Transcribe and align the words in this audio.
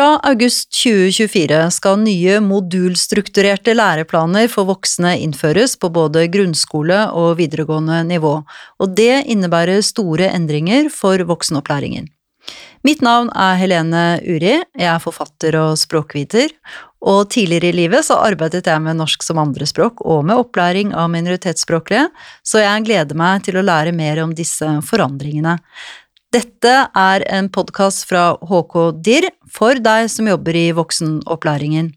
Fra 0.00 0.14
august 0.24 0.70
2024 0.72 1.56
skal 1.76 1.98
nye 2.00 2.38
modulstrukturerte 2.40 3.74
læreplaner 3.76 4.46
for 4.48 4.64
voksne 4.70 5.10
innføres 5.20 5.74
på 5.76 5.90
både 5.92 6.22
grunnskole 6.32 7.02
og 7.20 7.34
videregående 7.36 7.98
nivå, 8.08 8.30
og 8.80 8.94
det 8.96 9.26
innebærer 9.34 9.84
store 9.84 10.30
endringer 10.32 10.88
for 10.94 11.20
voksenopplæringen. 11.28 12.08
Mitt 12.80 13.04
navn 13.04 13.28
er 13.36 13.60
Helene 13.60 14.06
Uri, 14.24 14.56
jeg 14.56 14.88
er 14.88 15.04
forfatter 15.04 15.60
og 15.66 15.76
språkviter, 15.76 16.48
og 17.04 17.26
tidligere 17.36 17.68
i 17.68 17.78
livet 17.82 18.08
så 18.08 18.22
arbeidet 18.24 18.64
jeg 18.72 18.80
med 18.80 18.96
norsk 19.02 19.20
som 19.26 19.44
andrespråk 19.44 20.00
og 20.00 20.24
med 20.24 20.40
opplæring 20.40 20.96
av 20.96 21.12
minoritetsspråklige, 21.12 22.08
så 22.40 22.64
jeg 22.64 22.88
gleder 22.88 23.20
meg 23.20 23.44
til 23.44 23.60
å 23.60 23.68
lære 23.68 23.92
mer 23.92 24.24
om 24.24 24.32
disse 24.32 24.78
forandringene. 24.80 25.58
Dette 26.30 26.70
er 26.94 27.24
en 27.26 27.48
podkast 27.50 28.04
fra 28.06 28.36
HK 28.46 28.74
DIR 29.02 29.24
for 29.50 29.80
deg 29.82 30.04
som 30.12 30.28
jobber 30.30 30.54
i 30.54 30.68
voksenopplæringen. 30.78 31.88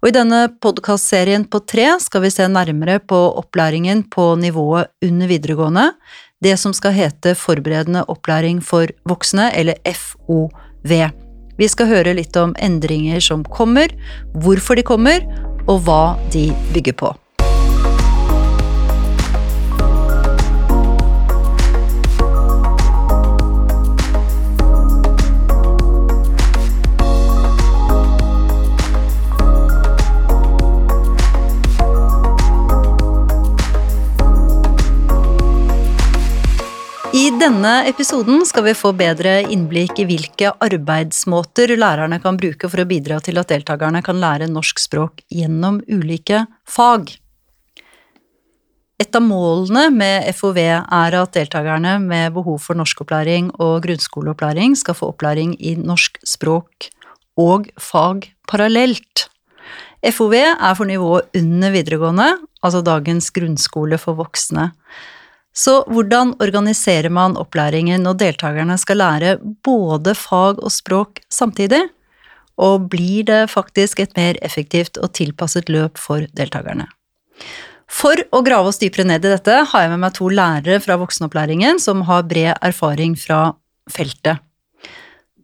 Og 0.00 0.06
i 0.08 0.14
denne 0.16 0.46
podkastserien 0.64 1.44
på 1.44 1.60
tre 1.68 1.90
skal 2.00 2.24
vi 2.24 2.30
se 2.32 2.46
nærmere 2.48 3.02
på 3.04 3.18
opplæringen 3.42 4.00
på 4.08 4.30
nivået 4.40 4.88
under 5.04 5.28
videregående, 5.28 5.90
det 6.40 6.56
som 6.56 6.72
skal 6.72 6.96
hete 6.96 7.34
Forberedende 7.36 8.06
opplæring 8.08 8.62
for 8.64 8.88
voksne, 9.04 9.50
eller 9.52 9.76
FOV. 9.84 10.48
Vi 11.60 11.68
skal 11.68 11.92
høre 11.92 12.16
litt 12.16 12.36
om 12.40 12.56
endringer 12.64 13.20
som 13.20 13.44
kommer, 13.44 13.92
hvorfor 14.40 14.80
de 14.80 14.88
kommer, 14.88 15.20
og 15.68 15.84
hva 15.84 16.16
de 16.32 16.48
bygger 16.72 16.96
på. 16.96 17.12
Denne 37.42 37.88
episoden 37.90 38.44
skal 38.46 38.62
vi 38.68 38.72
få 38.76 38.92
bedre 38.94 39.40
innblikk 39.50 39.96
i 39.98 40.04
hvilke 40.06 40.52
arbeidsmåter 40.62 41.72
lærerne 41.74 42.20
kan 42.22 42.36
bruke 42.38 42.68
for 42.70 42.78
å 42.78 42.86
bidra 42.86 43.16
til 43.24 43.40
at 43.40 43.48
deltakerne 43.50 43.98
kan 44.06 44.20
lære 44.22 44.46
norsk 44.46 44.78
språk 44.78 45.24
gjennom 45.32 45.80
ulike 45.90 46.44
fag. 46.70 47.08
Et 49.02 49.18
av 49.18 49.24
målene 49.26 49.88
med 49.90 50.28
FOV 50.38 50.60
er 50.62 51.16
at 51.18 51.34
deltakerne 51.34 51.96
med 52.04 52.36
behov 52.36 52.60
for 52.62 52.78
norskopplæring 52.78 53.48
og 53.56 53.80
grunnskoleopplæring 53.88 54.76
skal 54.78 54.94
få 55.00 55.08
opplæring 55.10 55.56
i 55.58 55.74
norsk 55.74 56.20
språk 56.22 56.92
og 57.42 57.66
fag 57.80 58.28
parallelt. 58.46 59.24
FOV 60.14 60.36
er 60.44 60.78
for 60.78 60.86
nivået 60.86 61.42
under 61.42 61.74
videregående, 61.74 62.28
altså 62.62 62.84
dagens 62.86 63.32
grunnskole 63.34 63.98
for 63.98 64.20
voksne. 64.20 64.70
Så 65.52 65.82
hvordan 65.92 66.32
organiserer 66.40 67.12
man 67.12 67.36
opplæringen 67.36 68.06
når 68.06 68.20
deltakerne 68.22 68.78
skal 68.80 69.00
lære 69.02 69.34
både 69.64 70.14
fag 70.16 70.62
og 70.62 70.72
språk 70.72 71.20
samtidig? 71.32 71.82
Og 72.56 72.88
blir 72.92 73.26
det 73.28 73.50
faktisk 73.52 74.00
et 74.00 74.16
mer 74.16 74.38
effektivt 74.44 74.96
og 75.00 75.12
tilpasset 75.16 75.68
løp 75.72 76.00
for 76.00 76.24
deltakerne? 76.36 76.88
For 77.92 78.16
å 78.32 78.40
grave 78.44 78.70
oss 78.70 78.80
dypere 78.80 79.04
ned 79.08 79.26
i 79.26 79.34
dette 79.34 79.58
har 79.68 79.84
jeg 79.84 79.92
med 79.92 80.00
meg 80.06 80.14
to 80.16 80.30
lærere 80.32 80.80
fra 80.80 80.96
voksenopplæringen 81.00 81.80
som 81.82 82.06
har 82.08 82.24
bred 82.28 82.56
erfaring 82.64 83.18
fra 83.20 83.50
feltet. 83.92 84.40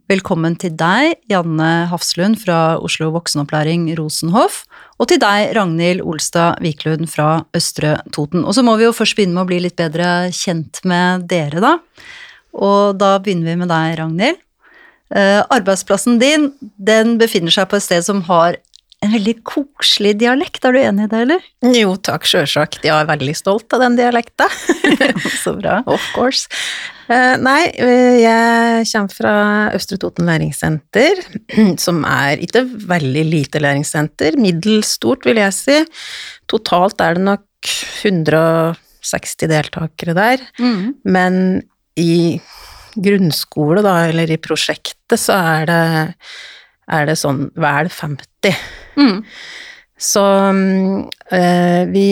Velkommen 0.08 0.54
til 0.56 0.72
deg, 0.72 1.18
Janne 1.28 1.84
Hafslund 1.90 2.38
fra 2.40 2.78
Oslo 2.80 3.10
voksenopplæring 3.12 3.90
Rosenhoff, 3.98 4.62
og 4.98 5.06
til 5.06 5.20
deg, 5.22 5.52
Ragnhild 5.54 6.02
Olstad 6.02 6.58
Wiklund 6.64 7.06
fra 7.10 7.44
Østre 7.54 8.00
Toten. 8.14 8.42
Og 8.42 8.56
så 8.56 8.64
må 8.66 8.74
vi 8.78 8.88
jo 8.88 8.94
først 8.96 9.14
begynne 9.18 9.36
med 9.36 9.44
å 9.44 9.50
bli 9.50 9.60
litt 9.62 9.78
bedre 9.78 10.28
kjent 10.34 10.82
med 10.88 11.28
dere, 11.30 11.62
da. 11.62 11.76
Og 12.58 12.98
da 12.98 13.14
begynner 13.22 13.52
vi 13.52 13.58
med 13.60 13.70
deg, 13.70 13.94
Ragnhild. 14.00 14.40
Eh, 15.08 15.40
arbeidsplassen 15.54 16.18
din, 16.20 16.50
den 16.76 17.14
befinner 17.20 17.54
seg 17.54 17.70
på 17.70 17.78
et 17.78 17.86
sted 17.86 18.04
som 18.04 18.20
har 18.26 18.58
en 19.04 19.12
veldig 19.14 19.34
koselig 19.46 20.16
dialekt, 20.18 20.64
er 20.66 20.74
du 20.74 20.80
enig 20.80 21.04
i 21.06 21.10
det, 21.12 21.18
eller? 21.24 21.44
Jo 21.76 21.92
takk, 22.02 22.24
sjølsagt, 22.26 22.80
jeg 22.82 22.94
er 22.94 23.06
veldig 23.06 23.34
stolt 23.38 23.70
av 23.76 23.84
den 23.84 23.98
dialekta. 23.98 24.48
Så 25.44 25.54
bra. 25.58 25.78
of 25.86 26.02
course. 26.16 26.50
Uh, 27.08 27.38
nei, 27.40 27.70
eh, 27.78 28.18
jeg 28.24 28.88
kommer 28.90 29.14
fra 29.14 29.34
Østre 29.78 30.00
Toten 30.02 30.26
læringssenter, 30.28 31.22
som 31.84 32.02
er 32.10 32.42
ikke 32.42 32.64
veldig 32.90 33.24
lite 33.30 33.62
læringssenter, 33.62 34.36
middels 34.40 34.96
stort, 34.98 35.28
vil 35.28 35.40
jeg 35.40 35.54
si. 35.56 35.78
Totalt 36.50 37.00
er 37.04 37.16
det 37.16 37.26
nok 37.30 37.72
160 38.02 39.48
deltakere 39.48 40.18
der, 40.18 40.42
mm. 40.58 40.84
men 41.06 41.42
i 41.98 42.38
grunnskole, 42.98 43.82
da, 43.86 44.00
eller 44.10 44.30
i 44.34 44.42
prosjektet, 44.42 45.20
så 45.22 45.38
er 45.38 45.68
det 45.70 45.82
er 46.88 47.08
det 47.08 47.18
sånn 47.20 47.48
vel 47.58 47.90
50. 47.92 48.62
Mm. 48.98 49.18
Så 49.98 50.24
øh, 51.32 51.82
vi 51.92 52.06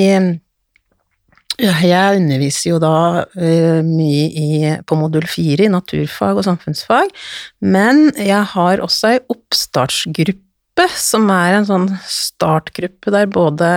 Jeg 1.56 2.16
underviser 2.19 2.70
jo 2.75 2.78
da 2.82 3.25
øh, 3.41 3.81
mye 3.87 4.26
i, 4.28 4.48
på 4.84 4.98
modul 4.98 5.25
4 5.25 5.64
i 5.64 5.72
naturfag 5.72 6.37
og 6.37 6.44
samfunnsfag, 6.44 7.09
men 7.64 8.10
jeg 8.20 8.42
har 8.53 8.82
også 8.84 9.14
ei 9.14 9.22
oppstartsgruppe 9.32 10.88
som 10.93 11.31
er 11.32 11.56
en 11.56 11.69
sånn 11.70 11.87
startgruppe 12.12 13.14
der 13.14 13.31
både 13.32 13.70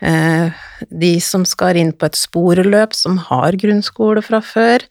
øh, 0.00 0.48
de 0.88 1.12
som 1.20 1.44
skal 1.44 1.76
inn 1.76 1.92
på 1.92 2.08
et 2.08 2.16
sporeløp, 2.16 2.96
som 2.96 3.20
har 3.28 3.60
grunnskole 3.60 4.24
fra 4.24 4.40
før, 4.40 4.86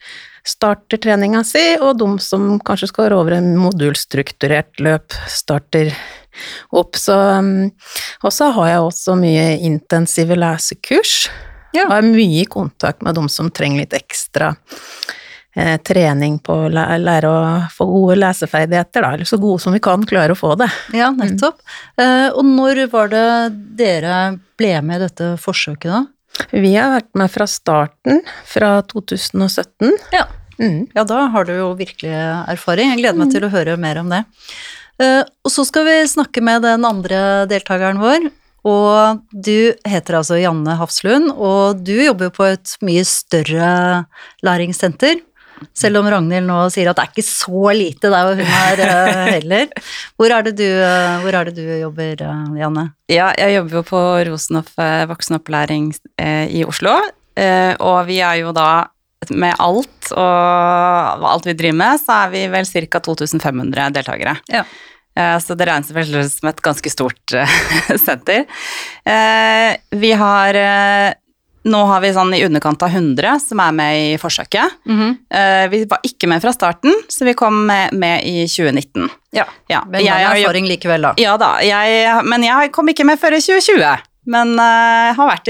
starter 0.48 1.02
treninga 1.02 1.44
si, 1.48 1.64
og 1.82 1.98
de 2.00 2.10
som 2.24 2.56
kanskje 2.66 2.92
skal 2.92 3.16
over 3.18 3.38
en 3.40 3.52
modulstrukturert 3.60 4.82
løp, 4.84 5.16
starter 5.30 5.94
opp. 6.70 6.98
Så, 7.00 7.16
um, 7.16 7.70
og 8.24 8.34
så 8.34 8.52
har 8.56 8.74
jeg 8.74 8.88
også 8.88 9.16
mye 9.20 9.46
intensive 9.66 10.38
lesekurs, 10.40 11.30
ja. 11.76 11.88
og 11.88 11.98
er 12.00 12.12
mye 12.12 12.44
i 12.44 12.50
kontakt 12.50 13.04
med 13.06 13.18
de 13.18 13.26
som 13.32 13.52
trenger 13.54 13.84
litt 13.84 13.96
ekstra 13.98 14.54
eh, 15.56 15.76
trening 15.86 16.40
på 16.44 16.56
å 16.66 16.70
lære 16.72 17.30
å 17.30 17.42
få 17.74 17.88
gode 17.90 18.20
leseferdigheter, 18.24 19.06
da, 19.06 19.14
eller 19.18 19.30
så 19.30 19.40
gode 19.42 19.62
som 19.64 19.76
vi 19.76 19.82
kan 19.84 20.06
klare 20.08 20.36
å 20.36 20.40
få 20.40 20.56
det. 20.60 20.70
Ja, 20.96 21.12
nettopp. 21.16 21.60
Mm. 21.98 22.06
Eh, 22.06 22.28
og 22.32 22.46
når 22.48 22.86
var 22.94 23.12
det 23.14 23.28
dere 23.80 24.22
ble 24.60 24.74
med 24.86 25.00
i 25.00 25.06
dette 25.08 25.34
forsøket, 25.42 25.92
da? 25.92 26.06
Vi 26.52 26.74
har 26.76 26.94
vært 26.96 27.10
med 27.20 27.32
fra 27.34 27.48
starten, 27.50 28.22
fra 28.48 28.80
2017. 28.90 29.96
Ja. 30.16 30.28
Mm. 30.60 30.90
ja, 30.92 31.06
da 31.08 31.22
har 31.32 31.48
du 31.48 31.54
jo 31.56 31.70
virkelig 31.80 32.12
erfaring. 32.52 32.92
Jeg 32.92 33.00
gleder 33.04 33.20
meg 33.22 33.30
mm. 33.30 33.34
til 33.36 33.48
å 33.48 33.54
høre 33.54 33.78
mer 33.80 34.02
om 34.02 34.12
det. 34.12 34.26
Uh, 35.00 35.24
og 35.48 35.54
så 35.54 35.64
skal 35.68 35.88
vi 35.88 35.96
snakke 36.12 36.44
med 36.44 36.66
den 36.68 36.84
andre 36.88 37.48
deltakeren 37.48 38.02
vår. 38.02 38.28
Og 38.68 39.22
du 39.32 39.72
heter 39.88 40.18
altså 40.20 40.36
Janne 40.40 40.76
Hafslund, 40.76 41.32
og 41.32 41.80
du 41.88 41.96
jobber 41.96 42.28
jo 42.28 42.36
på 42.36 42.48
et 42.50 42.74
mye 42.84 43.06
større 43.08 43.70
læringssenter. 44.44 45.22
Selv 45.78 46.02
om 46.02 46.10
Ragnhild 46.12 46.48
nå 46.50 46.60
sier 46.74 46.92
at 46.92 47.00
det 47.00 47.06
er 47.06 47.14
ikke 47.14 47.26
så 47.28 47.74
lite 47.76 48.12
der 48.12 48.30
hun 48.32 48.44
er 48.44 48.84
uh, 48.84 49.32
heller. 49.38 49.72
Hvor 50.20 50.36
er, 50.36 50.50
du, 50.50 50.66
uh, 50.66 51.20
hvor 51.24 51.40
er, 51.40 51.50
det 51.50 51.56
du, 51.58 51.66
jobber, 51.82 52.24
Janne? 52.60 52.86
Ja, 53.12 53.32
jeg 53.38 53.58
jobber 53.58 53.80
jo 53.80 53.86
på 53.90 54.04
Rosenhoff 54.30 54.78
voksenopplæring 55.10 55.92
i 56.54 56.64
Oslo. 56.68 57.00
og 57.80 58.00
vi 58.08 58.20
er 58.20 58.42
jo 58.44 58.52
da 58.54 58.70
med 59.36 59.56
alt 59.60 60.12
og 60.16 61.26
alt 61.32 61.48
vi 61.48 61.56
driver 61.58 61.80
med, 61.82 62.00
så 62.02 62.24
er 62.26 62.32
vi 62.34 62.46
vel 62.52 62.68
ca. 62.70 63.02
2500 63.04 63.90
deltakere. 63.98 64.38
Ja. 64.52 64.64
Eh, 65.20 65.38
så 65.40 65.56
det 65.58 65.68
regnes 65.68 65.92
vel 65.94 66.12
som 66.30 66.52
et 66.52 66.62
ganske 66.64 66.92
stort 66.92 67.36
eh, 67.36 67.58
senter. 68.06 68.46
Eh, 69.04 69.76
vi 70.00 70.14
har 70.16 70.60
Nå 71.68 71.80
har 71.90 72.00
vi 72.00 72.14
sånn 72.16 72.32
i 72.38 72.44
underkant 72.46 72.84
av 72.86 72.94
100 72.96 73.34
som 73.44 73.60
er 73.60 73.74
med 73.76 73.98
i 74.00 74.18
forsøket. 74.18 74.78
Mm 74.88 75.00
-hmm. 75.00 75.70
Vi 75.70 75.86
var 75.86 76.00
ikke 76.04 76.28
med 76.28 76.42
fra 76.42 76.54
starten, 76.54 76.94
så 77.10 77.26
vi 77.26 77.34
kom 77.34 77.66
med, 77.66 77.94
med 77.94 78.24
i 78.24 78.48
2019. 78.48 79.10
Ja, 79.32 79.46
ja. 79.68 79.84
Men 79.86 80.06
jeg 80.06 80.26
har 80.26 80.36
erfaring 80.36 80.68
likevel, 80.68 81.02
da. 81.02 81.14
Ja 81.18 81.38
da, 81.38 81.60
jeg, 81.62 82.24
men 82.26 82.44
jeg 82.44 82.72
kom 82.72 82.88
ikke 82.90 83.04
med 83.04 83.20
før 83.20 83.34
i 83.34 83.42
2020. 83.42 83.98
Men 84.26 84.60
uh, 84.60 85.14
har 85.16 85.28
vært 85.30 85.46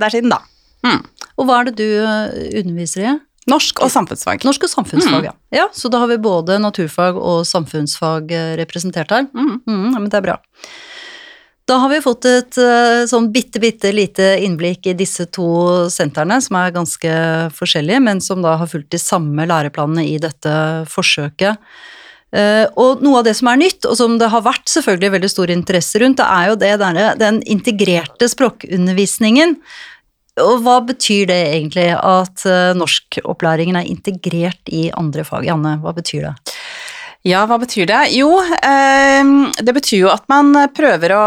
der 0.00 0.10
siden 0.10 0.30
da. 0.30 0.38
Mm. 0.86 1.02
Og 1.38 1.46
hva 1.46 1.60
er 1.60 1.70
det 1.70 1.78
du 1.78 1.86
eh, 1.86 2.60
underviser 2.60 3.06
i? 3.06 3.16
Norsk 3.48 3.80
og 3.80 3.92
samfunnsfag. 3.92 4.44
Norsk 4.44 4.66
og 4.66 4.72
samfunnsfag, 4.72 5.22
mm. 5.22 5.28
ja. 5.30 5.34
ja. 5.62 5.66
Så 5.72 5.88
da 5.92 6.02
har 6.02 6.10
vi 6.10 6.18
både 6.20 6.58
naturfag 6.60 7.16
og 7.16 7.46
samfunnsfag 7.48 8.34
eh, 8.34 8.52
representert 8.60 9.14
her. 9.14 9.28
Mm. 9.32 9.54
Mm, 9.64 9.86
men 9.94 10.08
det 10.10 10.18
er 10.20 10.26
bra. 10.26 10.36
Da 11.68 11.76
har 11.82 11.90
vi 11.92 12.00
fått 12.00 12.24
et 12.24 12.56
eh, 12.62 13.02
sånn 13.10 13.28
bitte, 13.32 13.60
bitte 13.60 13.90
lite 13.92 14.30
innblikk 14.40 14.88
i 14.88 14.96
disse 14.96 15.26
to 15.28 15.50
sentrene, 15.92 16.38
som 16.40 16.56
er 16.56 16.72
ganske 16.72 17.12
forskjellige, 17.58 18.00
men 18.06 18.22
som 18.24 18.40
da 18.44 18.54
har 18.62 18.70
fulgt 18.70 18.94
de 18.94 19.00
samme 19.02 19.44
læreplanene 19.50 20.06
i 20.08 20.16
dette 20.22 20.54
forsøket. 20.88 21.60
Eh, 22.32 22.64
og 22.80 23.04
noe 23.04 23.20
av 23.20 23.28
det 23.28 23.36
som 23.36 23.52
er 23.52 23.60
nytt, 23.60 23.84
og 23.84 23.98
som 24.00 24.16
det 24.20 24.30
har 24.32 24.46
vært 24.46 24.72
selvfølgelig 24.72 25.14
veldig 25.18 25.30
stor 25.34 25.52
interesse 25.52 26.00
rundt, 26.00 26.22
det 26.22 26.30
er 26.38 26.48
jo 26.48 26.58
det 26.64 26.72
der, 26.80 27.02
den 27.20 27.42
integrerte 27.44 28.30
språkundervisningen. 28.32 29.58
Og 30.38 30.62
hva 30.64 30.78
betyr 30.86 31.28
det 31.30 31.38
egentlig 31.50 31.88
at 31.96 32.44
uh, 32.46 32.70
norskopplæringen 32.78 33.74
er 33.80 33.88
integrert 33.90 34.70
i 34.70 34.84
andre 34.94 35.24
fag? 35.26 35.48
Janne, 35.48 35.72
hva 35.82 35.90
betyr 35.96 36.28
det? 36.28 36.34
Ja, 37.28 37.42
hva 37.44 37.58
betyr 37.60 37.86
det? 37.86 38.00
Jo, 38.16 38.30
eh, 38.40 39.30
det 39.60 39.72
betyr 39.76 40.04
jo 40.06 40.08
at 40.08 40.24
man 40.32 40.54
prøver 40.72 41.12
å 41.12 41.24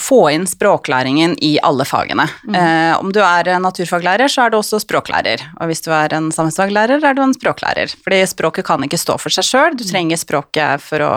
få 0.00 0.20
inn 0.32 0.46
språklæringen 0.48 1.34
i 1.44 1.58
alle 1.66 1.84
fagene. 1.84 2.24
Mm. 2.48 2.56
Eh, 2.56 2.92
om 2.96 3.12
du 3.12 3.20
er 3.20 3.50
naturfaglærer, 3.60 4.32
så 4.32 4.46
er 4.46 4.54
du 4.54 4.60
også 4.60 4.80
språklærer. 4.80 5.44
Og 5.60 5.68
hvis 5.68 5.84
du 5.84 5.90
er 5.92 6.14
en 6.16 6.30
samfunnsfaglærer, 6.32 7.04
er 7.04 7.18
du 7.18 7.22
en 7.24 7.36
språklærer. 7.36 7.92
Fordi 8.00 8.22
språket 8.30 8.68
kan 8.70 8.86
ikke 8.86 9.00
stå 9.00 9.18
for 9.20 9.34
seg 9.34 9.48
sjøl, 9.50 9.76
du 9.76 9.84
trenger 9.84 10.20
språket 10.20 10.80
for 10.84 11.04
å, 11.04 11.12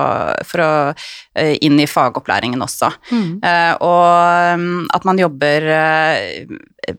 for 0.52 0.66
å 0.66 0.74
eh, 1.40 1.56
inn 1.64 1.80
i 1.80 1.88
fagopplæringen 1.88 2.66
også. 2.66 2.92
Mm. 3.14 3.40
Eh, 3.40 3.74
og 3.80 4.60
mm, 4.60 4.86
at 5.00 5.08
man 5.08 5.22
jobber 5.22 5.72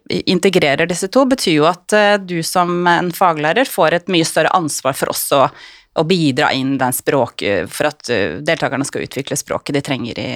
integrerer 0.08 0.88
disse 0.88 1.10
to, 1.12 1.26
betyr 1.28 1.58
jo 1.58 1.66
at 1.68 1.92
du 2.24 2.38
som 2.46 2.86
en 2.88 3.10
faglærer 3.12 3.68
får 3.68 3.98
et 3.98 4.12
mye 4.12 4.24
større 4.24 4.52
ansvar 4.56 4.96
for 4.96 5.12
også 5.12 5.42
å 5.94 6.04
bidra 6.06 6.50
inn 6.52 6.74
den 6.78 6.94
språk 6.94 7.44
for 7.70 7.88
at 7.90 8.10
eh, 8.10 8.38
deltakerne 8.44 8.86
skal 8.86 9.04
utvikle 9.06 9.38
språket 9.38 9.76
de 9.76 9.82
trenger 9.84 10.18
i, 10.20 10.28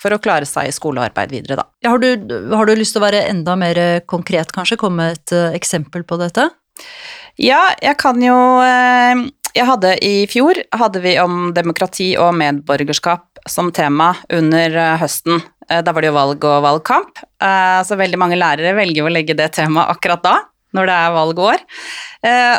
for 0.00 0.12
å 0.12 0.20
klare 0.22 0.48
seg 0.48 0.68
i 0.68 0.74
skole 0.76 1.00
og 1.00 1.08
arbeid 1.08 1.32
videre, 1.32 1.58
da. 1.62 1.66
Ja, 1.84 1.94
har, 1.94 2.02
du, 2.02 2.26
har, 2.52 2.68
du, 2.68 2.76
lyst 2.76 2.96
til 2.96 3.02
å 3.02 3.06
være 3.06 3.24
enda 3.30 3.56
mer 3.58 3.80
konkret, 4.08 4.52
kanskje? 4.52 4.78
Komme 4.80 5.06
med 5.08 5.16
et 5.16 5.56
eksempel 5.56 6.04
på 6.06 6.18
dette? 6.20 6.50
Ja, 7.40 7.62
jeg 7.82 7.96
kan 8.00 8.20
jo 8.22 8.36
Jeg 8.64 9.64
hadde 9.68 9.90
i 10.04 10.26
fjor 10.28 10.56
hadde 10.72 11.00
vi 11.04 11.14
om 11.20 11.50
demokrati 11.56 12.10
og 12.20 12.34
medborgerskap 12.36 13.40
som 13.48 13.70
tema 13.72 14.14
under 14.32 14.96
høsten. 15.00 15.40
Da 15.66 15.92
var 15.92 16.04
det 16.04 16.10
jo 16.10 16.16
valg 16.16 16.44
og 16.44 16.62
valgkamp, 16.64 17.20
så 17.88 17.98
veldig 17.98 18.20
mange 18.20 18.38
lærere 18.38 18.74
velger 18.76 19.06
å 19.06 19.12
legge 19.12 19.36
det 19.36 19.48
temaet 19.56 19.96
akkurat 19.96 20.22
da, 20.24 20.34
når 20.76 20.90
det 20.90 20.96
er 20.96 21.16
valgår. 21.16 21.64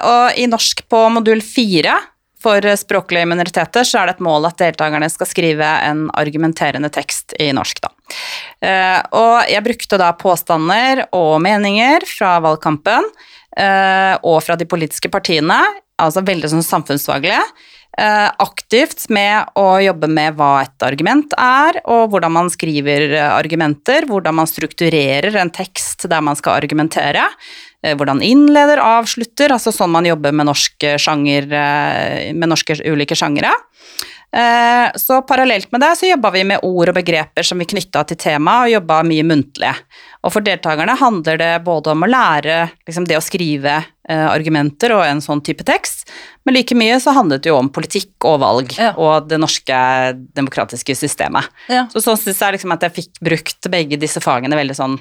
Og 0.09 0.42
i 0.42 0.48
norsk 0.50 0.83
på 0.89 1.04
modul 1.13 1.44
fire 1.45 1.95
for 2.43 2.61
språklige 2.77 3.27
minoriteter 3.29 3.87
så 3.87 4.01
er 4.01 4.09
det 4.09 4.17
et 4.17 4.25
mål 4.25 4.47
at 4.49 4.59
deltakerne 4.61 5.09
skal 5.09 5.29
skrive 5.29 5.69
en 5.87 6.05
argumenterende 6.17 6.91
tekst 6.93 7.33
i 7.41 7.49
norsk, 7.55 7.81
da. 7.83 7.91
Eh, 8.61 8.99
og 9.17 9.49
jeg 9.49 9.65
brukte 9.65 9.99
da 9.99 10.11
påstander 10.17 11.05
og 11.17 11.39
meninger 11.43 12.05
fra 12.07 12.37
valgkampen 12.45 13.09
eh, 13.57 14.13
og 14.21 14.41
fra 14.45 14.57
de 14.59 14.69
politiske 14.69 15.11
partiene, 15.13 15.59
altså 15.97 16.25
veldig 16.25 16.53
sånn 16.53 16.65
samfunnsfaglige, 16.65 17.41
eh, 17.41 17.75
aktivt 17.97 19.07
med 19.09 19.55
å 19.57 19.79
jobbe 19.81 20.05
med 20.11 20.35
hva 20.38 20.59
et 20.61 20.83
argument 20.85 21.31
er, 21.41 21.79
og 21.89 22.11
hvordan 22.13 22.35
man 22.35 22.51
skriver 22.53 23.15
argumenter, 23.25 24.05
hvordan 24.05 24.38
man 24.38 24.49
strukturerer 24.49 25.33
en 25.41 25.49
tekst 25.49 26.05
der 26.05 26.21
man 26.21 26.38
skal 26.38 26.59
argumentere. 26.59 27.25
Eh, 27.83 27.95
hvordan 27.97 28.23
innleder, 28.25 28.81
avslutter, 28.81 29.53
altså 29.53 29.73
sånn 29.73 29.94
man 29.94 30.07
jobber 30.07 30.33
med 30.35 30.49
norske 30.49 30.95
sjanger, 31.01 31.47
eh, 31.53 32.33
med 32.33 32.49
norske 32.49 32.79
ulike 32.89 33.15
sjangere. 33.15 33.53
Eh, 34.33 34.91
så 34.99 35.21
parallelt 35.21 35.71
med 35.71 35.81
det 35.81 35.94
så 35.95 36.09
jobba 36.09 36.31
vi 36.31 36.44
med 36.44 36.59
ord 36.63 36.89
og 36.89 36.97
begreper 36.97 37.45
som 37.45 37.59
vi 37.61 37.69
knytta 37.69 38.03
til 38.07 38.17
temaet, 38.17 38.65
og 38.65 38.73
jobba 38.73 39.03
mye 39.07 39.23
muntlig. 39.23 39.73
Og 40.25 40.33
for 40.33 40.41
deltakerne 40.41 40.97
handler 40.99 41.38
det 41.38 41.53
både 41.63 41.94
om 41.94 42.03
å 42.03 42.09
lære 42.09 42.57
liksom 42.88 43.07
det 43.07 43.17
å 43.17 43.23
skrive 43.23 43.79
argumenter 44.15 44.94
og 44.95 45.04
en 45.04 45.19
sånn 45.24 45.42
type 45.44 45.65
tekst, 45.68 46.06
men 46.48 46.56
like 46.56 46.75
mye 46.80 46.95
så 47.04 47.12
handlet 47.18 47.44
det 47.44 47.51
jo 47.51 47.57
om 47.59 47.71
politikk 47.74 48.27
og 48.30 48.38
valg 48.39 48.71
ja. 48.80 48.94
og 48.95 49.27
det 49.27 49.39
norske 49.42 49.80
demokratiske 50.38 50.95
systemet. 50.95 51.50
Ja. 51.68 51.86
Så 51.92 52.04
sånn 52.06 52.19
syns 52.21 52.39
jeg 52.39 52.56
liksom 52.56 52.75
at 52.77 52.88
jeg 52.88 52.95
fikk 53.01 53.19
brukt 53.19 53.71
begge 53.74 54.00
disse 54.00 54.24
fagene 54.24 54.59
veldig 54.59 54.77
sånn 54.77 54.95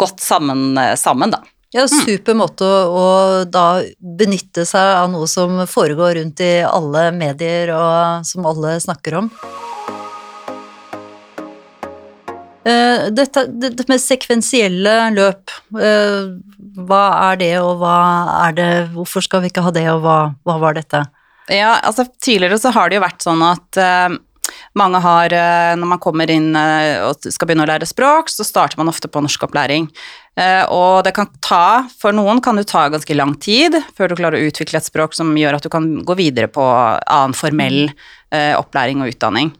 godt 0.00 0.20
sammen, 0.24 0.76
sammen 1.00 1.32
da. 1.32 1.40
Ja, 1.70 1.84
super 1.86 2.34
måte 2.34 2.66
å, 2.66 2.78
å, 2.90 3.04
da 3.46 3.80
benytte 4.02 4.64
seg 4.66 4.96
av 5.04 5.10
noe 5.12 5.28
som 5.30 5.60
foregår 5.70 6.16
rundt 6.18 6.42
i 6.42 6.64
alle 6.66 7.10
medier, 7.14 7.70
og 7.76 8.26
som 8.26 8.48
alle 8.50 8.74
snakker 8.82 9.20
om. 9.20 9.30
Uh, 12.60 13.08
dette, 13.16 13.46
dette, 13.56 13.86
med 13.88 14.02
sekvensielle 14.02 14.94
løp, 15.14 15.52
uh, 15.78 16.36
hva 16.84 17.04
er 17.30 17.40
det, 17.40 17.54
og 17.62 17.78
hva 17.80 18.00
er 18.42 18.56
det, 18.58 18.70
hvorfor 18.96 19.24
skal 19.24 19.44
vi 19.44 19.52
ikke 19.52 19.64
ha 19.64 19.72
det, 19.72 19.86
og 19.92 20.02
hva, 20.04 20.18
hva 20.44 20.58
var 20.60 20.76
dette? 20.76 21.04
Ja, 21.50 21.78
altså 21.80 22.04
Tidligere 22.22 22.60
så 22.60 22.70
har 22.76 22.90
det 22.90 23.00
jo 23.00 23.06
vært 23.06 23.24
sånn 23.24 23.40
at 23.46 23.80
uh, 23.80 24.12
mange 24.76 25.00
har, 25.02 25.32
når 25.78 25.88
man 25.92 26.00
kommer 26.02 26.30
inn 26.30 26.48
og 26.54 27.26
skal 27.30 27.46
begynne 27.46 27.62
å 27.62 27.68
lære 27.70 27.86
språk, 27.86 28.30
så 28.30 28.42
starter 28.46 28.80
man 28.80 28.90
ofte 28.90 29.06
på 29.10 29.22
norskopplæring. 29.22 29.86
Eh, 30.38 30.62
og 30.70 31.02
det 31.04 31.12
kan 31.16 31.28
ta, 31.42 31.86
for 32.00 32.14
noen 32.16 32.40
kan 32.44 32.58
det 32.58 32.68
ta 32.70 32.86
ganske 32.92 33.16
lang 33.16 33.34
tid 33.42 33.76
før 33.96 34.10
du 34.10 34.18
klarer 34.20 34.38
å 34.38 34.48
utvikle 34.48 34.78
et 34.78 34.86
språk 34.86 35.16
som 35.16 35.32
gjør 35.36 35.58
at 35.58 35.66
du 35.66 35.70
kan 35.72 35.88
gå 36.06 36.16
videre 36.18 36.48
på 36.52 36.64
annen 36.64 37.36
formell 37.36 37.82
eh, 37.88 38.54
opplæring 38.56 39.02
og 39.02 39.12
utdanning. 39.12 39.52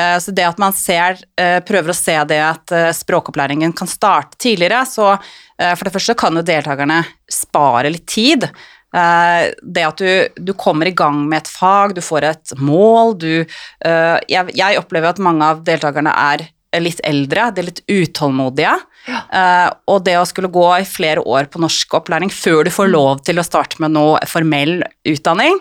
Eh, 0.00 0.16
så 0.22 0.34
det 0.34 0.48
at 0.48 0.60
man 0.62 0.74
ser, 0.76 1.20
prøver 1.66 1.92
å 1.92 1.96
se 1.96 2.16
det 2.30 2.40
at 2.44 2.74
språkopplæringen 2.96 3.72
kan 3.76 3.88
starte 3.90 4.38
tidligere, 4.40 4.82
så 4.88 5.14
for 5.60 5.84
det 5.84 5.92
første 5.92 6.14
kan 6.16 6.36
jo 6.36 6.42
deltakerne 6.46 7.02
spare 7.30 7.90
litt 7.92 8.06
tid. 8.08 8.46
Det 8.90 9.82
at 9.84 10.00
du, 10.00 10.40
du, 10.40 10.52
kommer 10.58 10.88
i 10.88 10.94
gang 10.96 11.18
med 11.28 11.42
et 11.42 11.50
fag, 11.52 11.92
du 11.96 12.00
får 12.04 12.26
et 12.30 12.54
mål, 12.56 13.12
du 13.20 13.34
jeg, 13.36 14.54
jeg 14.56 14.80
opplever 14.80 15.12
at 15.12 15.20
mange 15.22 15.50
av 15.52 15.60
deltakerne 15.68 16.14
er 16.32 16.46
litt 16.78 17.00
eldre, 17.06 17.50
de 17.50 17.62
er 17.62 17.68
litt 17.70 17.82
utålmodige. 17.90 18.76
Ja. 19.08 19.20
Uh, 19.32 19.68
og 19.94 20.02
det 20.04 20.18
å 20.20 20.26
skulle 20.28 20.50
gå 20.52 20.66
i 20.76 20.84
flere 20.86 21.22
år 21.24 21.48
på 21.50 21.60
norskopplæring 21.62 22.30
før 22.30 22.66
du 22.66 22.70
får 22.72 22.90
mm. 22.90 22.92
lov 22.92 23.22
til 23.24 23.40
å 23.40 23.44
starte 23.46 23.80
med 23.80 23.94
noe 23.94 24.20
formell 24.28 24.82
utdanning, 25.08 25.56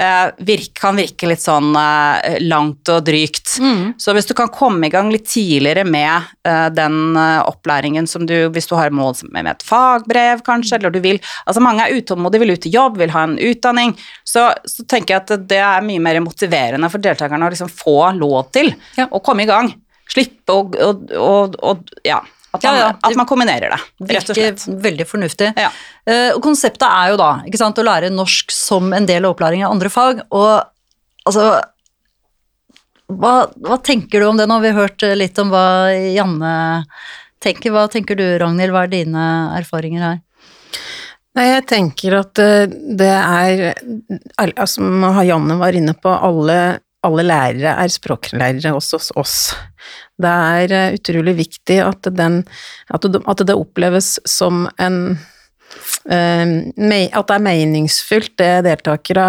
uh, 0.00 0.30
virke, 0.46 0.72
kan 0.78 0.96
virke 0.96 1.28
litt 1.28 1.42
sånn 1.42 1.74
uh, 1.74 2.38
langt 2.46 2.88
og 2.94 3.02
drygt. 3.08 3.56
Mm. 3.60 3.96
Så 4.00 4.14
hvis 4.14 4.30
du 4.30 4.34
kan 4.38 4.52
komme 4.54 4.86
i 4.86 4.94
gang 4.94 5.10
litt 5.12 5.26
tidligere 5.28 5.84
med 5.84 6.30
den 6.76 7.16
opplæringen 7.16 8.06
som 8.08 8.26
du 8.28 8.50
Hvis 8.52 8.66
du 8.68 8.74
har 8.76 8.92
mål 8.92 9.16
med 9.32 9.48
et 9.48 9.62
fagbrev, 9.64 10.42
kanskje, 10.44 10.76
eller 10.76 10.92
du 10.92 10.98
vil 11.00 11.18
Altså 11.48 11.62
mange 11.64 11.84
er 11.84 11.96
utålmodige, 11.96 12.42
vil 12.42 12.54
ut 12.54 12.66
i 12.68 12.72
jobb, 12.74 12.98
vil 13.00 13.12
ha 13.14 13.22
en 13.24 13.36
utdanning. 13.40 13.94
Så, 14.24 14.46
så 14.68 14.84
tenker 14.88 15.14
jeg 15.14 15.22
at 15.22 15.48
det 15.48 15.60
er 15.64 15.86
mye 15.86 16.02
mer 16.04 16.20
motiverende 16.24 16.90
for 16.92 17.02
deltakerne 17.02 17.48
å 17.48 17.54
liksom 17.54 17.72
få 17.72 17.98
lov 18.18 18.52
til 18.54 18.74
ja. 18.98 19.08
å 19.08 19.22
komme 19.24 19.46
i 19.46 19.50
gang. 19.50 19.72
Slippe 20.10 20.54
å 20.54 20.64
og, 20.84 21.58
og, 21.60 21.92
ja. 22.06 22.22
At 22.54 22.62
man, 22.62 22.76
ja, 22.76 22.82
ja. 22.84 22.90
at 23.02 23.16
man, 23.18 23.26
kombinerer 23.26 23.72
det, 23.72 23.78
rett 24.14 24.28
og 24.30 24.36
slett. 24.38 24.64
Veldig 24.84 25.06
fornuftig. 25.10 25.48
Ja. 25.58 25.72
Uh, 26.06 26.36
konseptet 26.44 26.86
er 26.86 27.10
jo 27.10 27.16
da 27.18 27.30
sant, 27.58 27.80
å 27.82 27.86
lære 27.86 28.12
norsk 28.14 28.54
som 28.54 28.92
en 28.94 29.08
del 29.10 29.26
av 29.26 29.34
opplæring 29.34 29.64
av 29.66 29.74
andre 29.74 29.90
fag. 29.90 30.22
Og 30.30 30.52
altså 31.26 31.48
hva, 33.10 33.32
hva, 33.60 33.78
tenker 33.84 34.22
du 34.22 34.28
om 34.28 34.38
det 34.38 34.46
nå? 34.48 34.60
Vi 34.62 34.70
har 34.70 34.86
hørt 34.86 35.04
litt 35.18 35.38
om 35.42 35.50
hva 35.52 35.90
Janne 35.92 36.54
tenker. 37.42 37.74
Hva 37.74 37.88
tenker 37.92 38.16
du, 38.18 38.24
Ragnhild? 38.40 38.72
Hva 38.72 38.86
er 38.86 38.94
dine 38.94 39.26
erfaringer 39.58 40.06
her? 40.06 40.22
Nei, 41.34 41.48
jeg 41.50 41.66
tenker 41.66 42.14
at 42.20 42.38
eh, 42.38 42.70
det 42.70 43.10
er 43.10 44.62
Som 44.70 45.02
Janne 45.26 45.58
var 45.58 45.74
inne 45.74 45.96
på, 45.98 46.12
alle 46.12 46.78
alle 47.04 47.26
lærere 47.26 47.76
er 47.82 47.92
språklærere 47.92 48.74
også 48.76 49.00
hos 49.00 49.12
oss. 49.20 49.36
Det 50.20 50.30
er 50.30 50.74
eh, 50.74 50.96
utrolig 50.98 51.36
viktig 51.42 51.78
at, 51.84 52.08
den, 52.14 52.42
at, 52.94 53.06
det, 53.46 53.54
oppleves 53.54 54.16
som 54.28 54.66
en 54.80 54.98
eh, 56.06 56.44
at 56.46 57.28
det 57.28 57.34
er 57.34 57.44
meningsfylt, 57.44 58.36
det 58.38 58.64
deltakere 58.68 59.26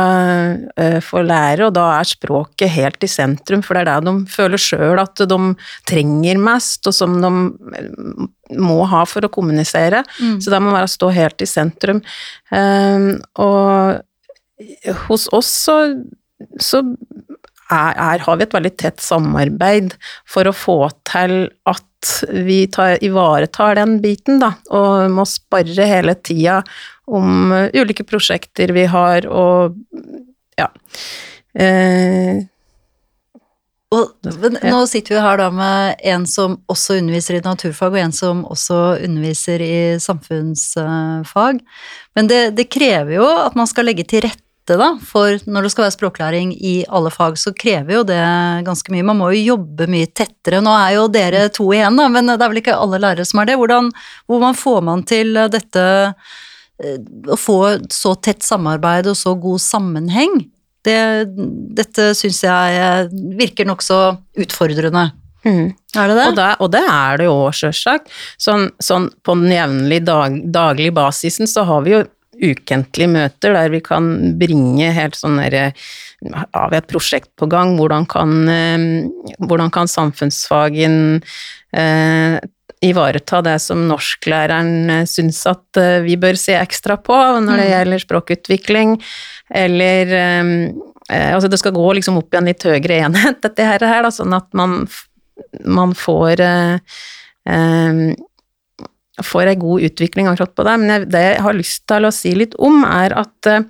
eh, 0.77 0.99
får 1.03 1.25
lære, 1.25 1.67
og 1.67 1.75
da 1.77 1.87
er 1.97 2.09
språket 2.09 2.73
helt 2.75 3.03
i 3.03 3.09
sentrum, 3.09 3.65
for 3.65 3.75
det 3.75 3.85
er 3.85 4.03
det 4.03 4.11
de 4.11 4.31
føler 4.35 4.61
sjøl 4.61 5.01
at 5.01 5.25
de 5.25 5.39
trenger 5.89 6.41
mest, 6.41 6.85
og 6.85 6.95
som 6.95 7.17
de 7.23 7.33
må 8.61 8.81
ha 8.91 9.01
for 9.09 9.25
å 9.25 9.33
kommunisere. 9.33 10.03
Mm. 10.21 10.37
Så 10.43 10.53
det 10.53 10.61
må 10.61 10.75
være 10.75 10.91
å 10.91 10.95
stå 10.95 11.09
helt 11.15 11.41
i 11.41 11.49
sentrum. 11.49 12.03
Og 13.41 14.03
hos 15.07 15.25
oss 15.33 15.49
så, 15.65 15.79
så 16.61 16.83
er, 17.73 18.21
har 18.21 18.37
vi 18.37 18.45
et 18.45 18.55
veldig 18.55 18.73
tett 18.77 19.01
samarbeid 19.01 19.95
for 20.29 20.47
å 20.47 20.55
få 20.55 20.79
til 21.07 21.47
at 21.69 22.11
vi 22.29 22.65
tar, 22.69 22.99
ivaretar 23.03 23.79
den 23.79 23.97
biten, 24.03 24.39
da, 24.43 24.53
og 24.69 25.09
må 25.13 25.25
spare 25.29 25.87
hele 25.89 26.13
tida 26.21 26.61
om 27.05 27.53
ulike 27.73 28.05
prosjekter 28.05 28.73
vi 28.75 28.85
har, 28.89 29.25
og 29.25 29.77
ja. 30.59 30.69
Eh, 31.55 32.43
og, 33.95 34.11
nå 34.65 34.79
sitter 34.89 35.15
vi 35.15 35.21
her 35.23 35.37
da 35.39 35.49
med 35.53 36.01
en 36.09 36.25
som 36.27 36.57
også 36.71 36.97
underviser 36.99 37.37
i 37.37 37.43
naturfag, 37.45 37.93
og 37.93 38.01
en 38.01 38.15
som 38.15 38.41
også 38.51 38.79
underviser 39.05 39.61
i 39.63 39.75
samfunnsfag. 40.01 41.61
Men 42.17 42.31
det, 42.31 42.41
det 42.57 42.67
krever 42.73 43.15
jo 43.19 43.27
at 43.45 43.55
man 43.57 43.69
skal 43.69 43.87
legge 43.87 44.07
til 44.09 44.25
rette 44.25 44.44
tette, 44.65 44.77
da, 44.79 44.97
for 45.01 45.37
når 45.45 45.65
det 45.65 45.71
skal 45.71 45.85
være 45.85 45.95
språklæring 45.95 46.53
i 46.57 46.85
alle 46.89 47.11
fag, 47.13 47.37
så 47.37 47.53
krever 47.53 47.99
jo 47.99 48.03
det 48.03 48.21
ganske 48.65 48.91
mye. 48.91 49.05
Man 49.05 49.19
må 49.19 49.31
jo 49.33 49.55
jobbe 49.55 49.87
mye 49.87 50.07
tettere. 50.07 50.61
Nå 50.61 50.73
er 50.73 50.95
jo 50.97 51.07
dere 51.07 51.49
to 51.49 51.71
igjen, 51.73 51.97
da, 51.97 52.07
men 52.09 52.27
det 52.33 52.41
er 52.41 52.51
vel 52.51 52.61
ikke 52.61 52.77
alle 52.77 52.99
lærere 53.01 53.25
som 53.25 53.41
er 53.41 53.51
det. 53.51 53.59
Hvordan, 53.61 53.91
hvordan 54.27 54.57
får 54.57 54.81
man 54.85 55.03
til 55.05 55.33
dette 55.53 55.85
eh, 56.81 56.97
å 57.27 57.37
få 57.37 57.59
så 57.93 58.15
tett 58.15 58.43
samarbeid 58.43 59.07
og 59.11 59.17
så 59.17 59.35
god 59.35 59.61
sammenheng? 59.61 60.41
Det, 60.85 60.97
dette 61.77 62.11
syns 62.17 62.43
jeg 62.45 63.07
virker 63.37 63.65
nokså 63.65 63.99
utfordrende. 64.41 65.11
Mm. 65.45 65.73
Er 65.95 66.09
det 66.09 66.17
det? 66.17 66.25
Og, 66.25 66.35
det? 66.37 66.49
og 66.59 66.69
det 66.73 66.83
er 66.89 67.17
det 67.21 67.25
jo 67.27 67.37
òg, 67.45 67.53
sjølsagt. 67.53 68.09
Sånn, 68.41 68.67
sånn 68.81 69.11
på 69.25 69.37
den 69.37 69.53
jevnlig 69.53 70.01
dag, 70.05 70.37
daglige 70.53 70.93
basisen 70.97 71.49
så 71.49 71.65
har 71.69 71.85
vi 71.85 71.93
jo 71.93 72.03
ukentlige 72.51 73.11
møter 73.11 73.55
der 73.55 73.71
vi 73.73 73.81
kan 73.85 74.09
bringe 74.39 74.91
helt 74.95 75.17
sånn 75.17 75.39
derre 75.41 75.69
Har 76.25 76.71
vi 76.71 76.79
et 76.79 76.89
prosjekt 76.89 77.31
på 77.39 77.49
gang? 77.51 77.75
Hvordan 77.79 78.07
kan, 78.09 78.33
eh, 78.49 78.85
hvordan 79.43 79.71
kan 79.73 79.89
samfunnsfagen 79.91 81.21
eh, 81.75 82.39
ivareta 82.85 83.41
det 83.45 83.57
som 83.63 83.85
norsklæreren 83.89 84.89
eh, 84.89 85.05
syns 85.09 85.43
at 85.49 85.79
eh, 85.81 86.01
vi 86.05 86.17
bør 86.21 86.37
se 86.39 86.57
ekstra 86.59 86.97
på 87.01 87.15
når 87.15 87.61
det 87.61 87.67
mm. 87.67 87.73
gjelder 87.73 88.05
språkutvikling, 88.05 88.99
eller 89.63 90.19
eh, 90.21 90.45
Altså 91.05 91.45
det 91.53 91.59
skal 91.61 91.75
gå 91.75 91.83
liksom 91.93 92.15
opp 92.17 92.33
i 92.33 92.37
en 92.39 92.47
litt 92.49 92.63
høyere 92.65 92.95
enhet, 93.05 93.37
dette 93.45 93.61
her, 93.61 93.83
da, 93.85 94.09
sånn 94.09 94.33
at 94.33 94.47
man 94.57 94.79
man 95.65 95.93
får 95.95 96.41
eh, 96.41 96.75
eh, 97.49 98.15
får 99.23 99.51
ei 99.51 99.59
god 99.59 99.85
utvikling 99.87 100.27
akkurat 100.31 100.55
på 100.55 100.65
det. 100.67 100.75
Men 100.81 101.07
det 101.11 101.23
jeg 101.23 101.45
har 101.45 101.57
lyst 101.57 101.85
til 101.91 102.07
å 102.07 102.13
si 102.15 102.35
litt 102.35 102.57
om, 102.59 102.83
er 102.87 103.15
at 103.21 103.51
eh, 103.51 103.63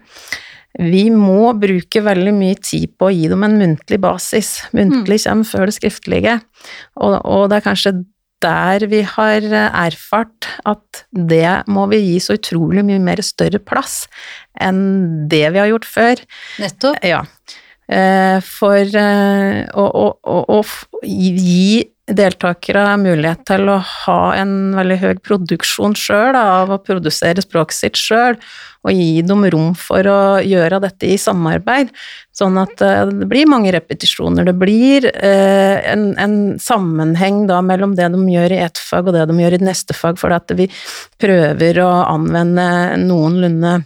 vi 0.81 1.05
må 1.13 1.53
bruke 1.59 2.03
veldig 2.03 2.33
mye 2.35 2.57
tid 2.59 2.95
på 2.99 3.09
å 3.09 3.13
gi 3.13 3.29
dem 3.31 3.45
en 3.47 3.59
muntlig 3.61 4.01
basis. 4.03 4.57
Muntlig 4.75 5.21
mm. 5.21 5.25
kommer 5.27 5.51
før 5.51 5.69
det 5.69 5.77
skriftlige, 5.77 6.39
og, 6.99 7.15
og, 7.21 7.47
det 7.51 7.61
er 7.61 7.67
kanskje 7.69 7.97
der 8.43 8.83
vi 8.91 8.99
har 9.07 9.45
erfart 9.55 10.49
at 10.67 11.05
det 11.15 11.63
må 11.71 11.85
vi 11.89 12.01
gi 12.03 12.17
så 12.21 12.35
utrolig 12.35 12.83
mye 12.85 12.99
mer 13.01 13.21
større 13.25 13.61
plass 13.63 14.03
enn 14.61 15.23
det 15.31 15.47
vi 15.55 15.61
har 15.61 15.71
gjort 15.71 15.87
før. 15.87 16.21
Nettopp. 16.61 16.99
Ja. 17.07 17.23
Eh, 17.85 18.37
for 18.41 18.97
eh, 18.97 19.61
å, 19.77 19.85
å, 19.85 20.05
å, 20.25 20.37
å, 20.57 20.61
gi 21.05 21.83
deltakere 22.05 22.83
mulighet 23.01 23.41
til 23.49 23.69
å 23.71 23.79
ha 23.81 24.19
en 24.37 24.75
veldig 24.77 24.97
høy 25.01 25.13
produksjon 25.25 25.95
sjøl, 25.97 26.37
av 26.37 26.73
å 26.73 26.81
produsere 26.81 27.41
språket 27.41 27.77
sitt 27.77 27.97
sjøl, 27.99 28.37
og 28.85 28.93
gi 28.93 29.23
dem 29.25 29.41
rom 29.49 29.71
for 29.79 30.05
å 30.05 30.19
gjøre 30.45 30.77
dette 30.83 31.09
i 31.09 31.17
samarbeid. 31.17 31.89
Sånn 32.35 32.59
at 32.61 32.83
eh, 32.85 33.07
det 33.09 33.25
blir 33.31 33.49
mange 33.49 33.73
repetisjoner. 33.73 34.45
Det 34.45 34.53
blir 34.61 35.09
en, 35.15 36.11
en 36.21 36.37
sammenheng 36.61 37.45
da 37.49 37.63
mellom 37.65 37.95
det 37.97 38.11
de 38.13 38.21
gjør 38.35 38.53
i 38.53 38.61
ett 38.67 38.77
fag 38.77 39.09
og 39.09 39.17
det 39.17 39.25
de 39.31 39.39
gjør 39.41 39.57
i 39.57 39.63
neste 39.65 39.97
fag, 39.97 40.21
for 40.21 40.35
at 40.35 40.53
vi 40.53 40.69
prøver 41.21 41.81
å 41.81 41.89
anvende 42.05 42.67
noenlunde 43.01 43.79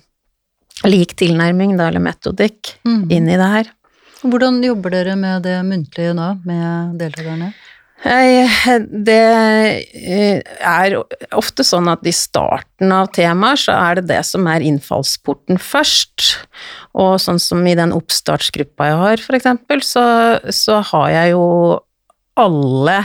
lik 0.88 1.16
tilnærming, 1.20 1.76
da, 1.80 1.90
eller 1.90 2.04
metodikk, 2.04 2.76
mm. 2.88 3.04
inn 3.12 3.28
i 3.28 3.40
det 3.40 3.52
her. 3.56 3.72
Hvordan 4.20 4.60
jobber 4.64 4.92
dere 4.92 5.16
med 5.20 5.44
det 5.48 5.58
muntlige 5.64 6.14
nå, 6.16 6.34
med 6.48 7.00
deltakerne? 7.00 7.54
Det 8.00 9.18
eh, 9.20 10.40
er 10.40 10.96
ofte 11.36 11.66
sånn 11.68 11.90
at 11.92 12.06
i 12.08 12.14
starten 12.16 12.94
av 12.96 13.10
temaer 13.16 13.60
så 13.60 13.76
er 13.76 14.00
det 14.00 14.06
det 14.14 14.22
som 14.28 14.48
er 14.48 14.64
innfallsporten 14.64 15.60
først. 15.60 16.30
Og 17.00 17.18
sånn 17.22 17.42
som 17.44 17.66
i 17.68 17.76
den 17.78 17.92
oppstartsgruppa 17.96 18.88
jeg 18.88 19.02
har, 19.04 19.26
for 19.26 19.38
eksempel, 19.38 19.84
så, 19.86 20.06
så 20.48 20.80
har 20.94 21.10
jeg 21.18 21.36
jo 21.36 21.44
alle 22.40 23.02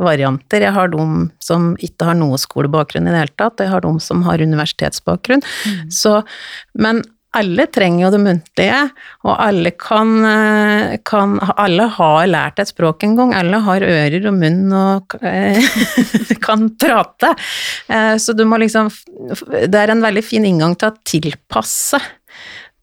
varianter. 0.00 0.64
Jeg 0.64 0.76
har 0.76 0.90
de 0.92 1.04
som 1.44 1.72
ikke 1.82 2.08
har 2.08 2.16
noe 2.18 2.38
skolebakgrunn 2.40 3.08
i 3.08 3.12
det 3.12 3.24
hele 3.26 3.36
tatt, 3.36 3.58
og 3.58 3.66
jeg 3.66 3.74
har 3.74 3.84
de 3.84 3.94
som 4.02 4.24
har 4.24 4.40
universitetsbakgrunn. 4.40 5.44
Mm. 5.44 5.90
Så, 5.92 6.20
men 6.80 7.04
alle 7.38 7.66
trenger 7.70 8.02
jo 8.02 8.10
det 8.10 8.20
muntlige, 8.24 8.78
og 9.22 9.34
alle 9.38 9.70
kan, 9.78 10.08
eh, 10.26 10.96
kan, 11.06 11.38
Alle 11.56 11.86
har 11.86 12.26
lært 12.26 12.58
et 12.58 12.70
språk 12.72 13.04
en 13.04 13.14
gang. 13.16 13.34
Alle 13.34 13.60
har 13.62 13.86
ører 13.86 14.26
og 14.26 14.34
munn 14.34 14.72
og 14.74 15.14
eh, 15.22 15.60
kan 16.46 16.68
prate. 16.74 17.34
Eh, 17.86 18.16
så 18.18 18.34
du 18.34 18.44
må 18.44 18.58
liksom 18.58 18.90
Det 19.70 19.78
er 19.78 19.90
en 19.90 20.02
veldig 20.02 20.24
fin 20.24 20.44
inngang 20.44 20.74
til 20.74 20.90
å 20.90 20.98
tilpasse 21.06 22.00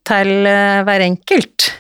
til 0.08 0.48
hver 0.48 1.04
enkelt. 1.04 1.74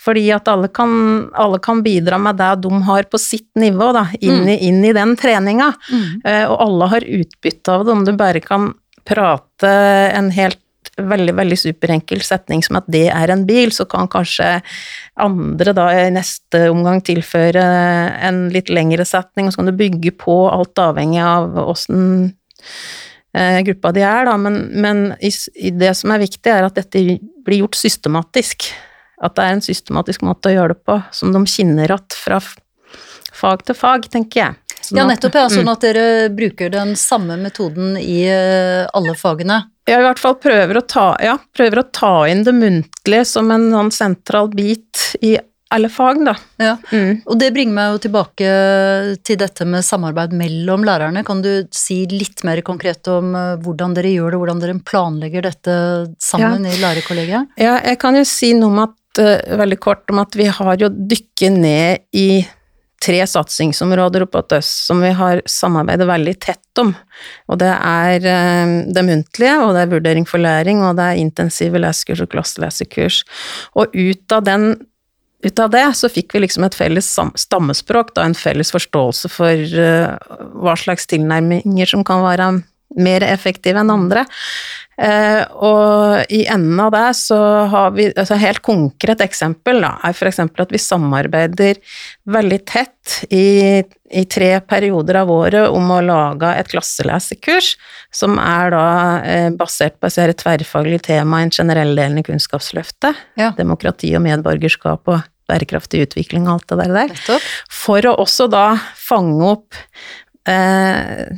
Fordi 0.00 0.30
at 0.32 0.48
alle 0.48 0.68
kan, 0.68 1.30
alle 1.32 1.58
kan, 1.60 1.80
bidra 1.84 2.18
med 2.20 2.36
det 2.36 2.62
de 2.64 2.82
har 2.84 3.04
på 3.08 3.18
sitt 3.20 3.48
nivå, 3.56 3.92
da, 3.96 4.06
inn, 4.20 4.44
i, 4.48 4.56
mm. 4.56 4.64
inn 4.68 4.84
i 4.84 4.92
den 4.96 5.16
treninga. 5.16 5.72
Mm. 5.92 6.20
Og 6.52 6.56
alle 6.66 6.88
har 6.92 7.04
utbytte 7.04 7.72
av 7.72 7.84
det, 7.84 7.92
om 7.92 8.04
du 8.04 8.12
bare 8.16 8.40
kan 8.44 8.72
prate 9.08 9.72
en 10.16 10.28
helt 10.32 10.60
veldig 11.08 11.34
veldig 11.38 11.58
superenkel 11.58 12.22
setning 12.24 12.62
som 12.66 12.78
at 12.80 12.88
det 12.90 13.06
er 13.12 13.32
en 13.32 13.44
bil, 13.48 13.72
så 13.74 13.86
kan 13.88 14.10
kanskje 14.10 14.58
andre 15.20 15.74
da 15.76 15.88
i 15.96 16.08
neste 16.14 16.66
omgang 16.70 17.02
tilføre 17.06 17.64
en 18.28 18.48
litt 18.54 18.72
lengre 18.72 19.06
setning, 19.08 19.48
og 19.48 19.54
så 19.54 19.62
kan 19.62 19.70
du 19.70 19.78
bygge 19.78 20.14
på, 20.20 20.36
alt 20.50 20.80
avhengig 20.82 21.22
av 21.24 21.58
åssen 21.64 22.30
eh, 23.36 23.60
gruppa 23.66 23.92
de 23.96 24.04
er, 24.06 24.24
da. 24.28 24.36
Men, 24.40 24.62
men 24.72 25.04
i, 25.20 25.32
i 25.56 25.74
det 25.74 25.94
som 25.98 26.14
er 26.14 26.24
viktig, 26.24 26.50
er 26.50 26.68
at 26.68 26.78
dette 26.78 27.04
blir 27.44 27.62
gjort 27.64 27.78
systematisk. 27.78 28.70
At 29.20 29.36
det 29.36 29.44
er 29.44 29.58
en 29.58 29.64
systematisk 29.64 30.24
måte 30.24 30.50
å 30.50 30.56
gjøre 30.56 30.74
det 30.74 30.82
på, 30.88 30.96
som 31.12 31.34
de 31.34 31.44
kjenner 31.44 31.92
igjen 31.92 32.16
fra 32.16 32.40
fag 33.40 33.64
til 33.68 33.76
fag, 33.76 34.08
tenker 34.12 34.44
jeg. 34.44 34.58
Sånn 34.80 34.98
ja, 34.98 35.04
nettopp. 35.06 35.36
Ja, 35.36 35.48
sånn 35.52 35.68
mm. 35.68 35.72
at 35.74 35.84
dere 35.84 36.04
bruker 36.32 36.72
den 36.72 36.94
samme 36.98 37.36
metoden 37.40 37.98
i 38.00 38.22
eh, 38.26 38.86
alle 38.96 39.14
fagene. 39.18 39.62
Jeg 39.90 39.98
i 39.98 40.06
hvert 40.06 40.22
fall 40.22 40.36
prøver 40.38 40.78
å 40.78 40.86
ta, 40.86 41.06
ja, 41.22 41.36
prøver 41.56 41.82
å 41.82 41.88
ta 41.90 42.14
inn 42.30 42.44
det 42.46 42.54
muntlige 42.54 43.26
som 43.26 43.50
en 43.50 43.70
sånn 43.72 43.94
sentral 43.94 44.50
bit 44.54 45.16
i 45.26 45.34
alle 45.70 45.88
fag, 45.88 46.18
da. 46.26 46.34
Ja, 46.58 46.76
mm. 46.90 47.22
Og 47.30 47.38
det 47.38 47.52
bringer 47.54 47.76
meg 47.76 47.92
jo 47.92 48.00
tilbake 48.06 48.52
til 49.26 49.38
dette 49.38 49.66
med 49.70 49.86
samarbeid 49.86 50.34
mellom 50.34 50.82
lærerne. 50.86 51.22
Kan 51.26 51.44
du 51.44 51.50
si 51.74 52.02
litt 52.10 52.42
mer 52.46 52.62
konkret 52.66 53.06
om 53.10 53.34
eh, 53.38 53.52
hvordan 53.62 53.94
dere 53.94 54.10
gjør 54.10 54.34
det, 54.34 54.40
hvordan 54.42 54.62
dere 54.64 54.78
planlegger 54.90 55.46
dette 55.46 55.76
sammen 56.22 56.66
ja. 56.66 56.74
i 56.74 56.82
lærerkollegiet? 56.82 57.54
Ja, 57.62 57.76
jeg 57.86 58.00
kan 58.02 58.18
jo 58.18 58.24
si 58.26 58.50
noe 58.58 58.72
om 58.72 58.82
at, 58.82 58.96
uh, 59.22 59.58
veldig 59.62 59.78
kort 59.82 60.10
om 60.10 60.22
at 60.22 60.34
vi 60.38 60.48
har 60.50 60.74
jo 60.82 60.90
dykket 60.90 61.60
ned 61.62 62.02
i 62.18 62.42
tre 63.00 63.20
satsingsområder 63.26 64.26
oppe 64.26 64.42
hos 64.42 64.52
oss 64.58 64.70
som 64.88 65.00
vi 65.00 65.10
har 65.16 65.40
samarbeidet 65.48 66.08
veldig 66.08 66.34
tett 66.42 66.82
om. 66.82 66.92
Og 67.48 67.60
det 67.62 67.72
er 67.72 68.28
eh, 68.28 68.74
det 68.92 69.04
muntlige, 69.06 69.56
og 69.64 69.74
det 69.76 69.84
er 69.84 69.94
vurdering 69.94 70.28
for 70.28 70.42
læring, 70.42 70.82
og 70.84 70.98
det 70.98 71.08
er 71.08 71.22
intensive 71.22 71.80
lesekurs 71.80 72.22
og 72.24 72.30
klasselesekurs. 72.34 73.22
Og 73.74 73.96
ut 73.96 74.36
av, 74.36 74.44
den, 74.48 74.68
ut 75.46 75.64
av 75.64 75.72
det 75.72 75.86
så 75.96 76.12
fikk 76.12 76.36
vi 76.36 76.44
liksom 76.44 76.68
et 76.68 76.76
felles 76.76 77.08
stammespråk, 77.44 78.12
da 78.16 78.28
en 78.28 78.36
felles 78.36 78.72
forståelse 78.74 79.32
for 79.32 79.80
uh, 79.80 80.16
hva 80.60 80.76
slags 80.78 81.08
tilnærminger 81.10 81.94
som 81.94 82.04
kan 82.06 82.24
være 82.26 82.52
mer 82.98 83.22
effektive 83.22 83.80
enn 83.80 83.92
andre. 83.92 84.24
Eh, 85.00 85.40
og 85.64 86.32
i 86.34 86.42
enden 86.50 86.80
av 86.82 86.90
det 86.92 87.06
så 87.16 87.38
har 87.72 87.94
vi 87.94 88.10
altså 88.10 88.36
helt 88.36 88.60
konkret 88.66 89.22
eksempel 89.24 89.80
da, 89.80 89.94
er 90.04 90.12
f.eks. 90.12 90.42
at 90.44 90.74
vi 90.74 90.80
samarbeider 90.82 91.78
veldig 92.28 92.58
tett 92.68 93.14
i, 93.32 93.80
i, 93.80 94.24
tre 94.28 94.50
perioder 94.60 95.22
av 95.22 95.32
året 95.32 95.72
om 95.72 95.88
å 95.94 96.02
lage 96.04 96.50
et 96.52 96.68
klasselesekurs 96.68 97.72
som 98.12 98.36
er 98.42 98.74
da 98.74 98.86
eh, 99.24 99.48
basert 99.56 99.96
på 100.02 100.10
et 100.10 100.36
tverrfaglig 100.42 101.00
tema 101.06 101.40
i 101.40 101.48
en 101.48 101.54
generell 101.54 101.94
delen 101.96 102.20
i 102.20 102.26
Kunnskapsløftet. 102.26 103.22
Ja. 103.40 103.54
Demokrati 103.56 104.12
og 104.18 104.26
medborgerskap 104.26 105.08
og 105.08 105.24
bærekraftig 105.48 106.04
utvikling 106.04 106.44
og 106.44 106.58
alt 106.58 106.76
det 106.76 106.90
der. 106.92 107.48
For 107.72 108.04
å 108.06 108.18
også 108.20 108.50
da 108.52 108.66
fange 109.00 109.48
opp 109.54 109.80
eh, 110.44 111.32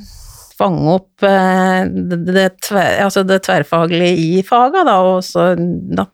fange 0.62 0.96
opp 0.96 1.26
eh, 1.26 1.82
det, 1.90 2.18
det, 2.28 2.48
tver, 2.62 3.00
altså 3.06 3.24
det 3.26 3.42
tverrfaglige 3.46 4.12
i 4.18 4.42
faga, 4.46 4.84
da, 4.88 4.98
og, 5.04 5.22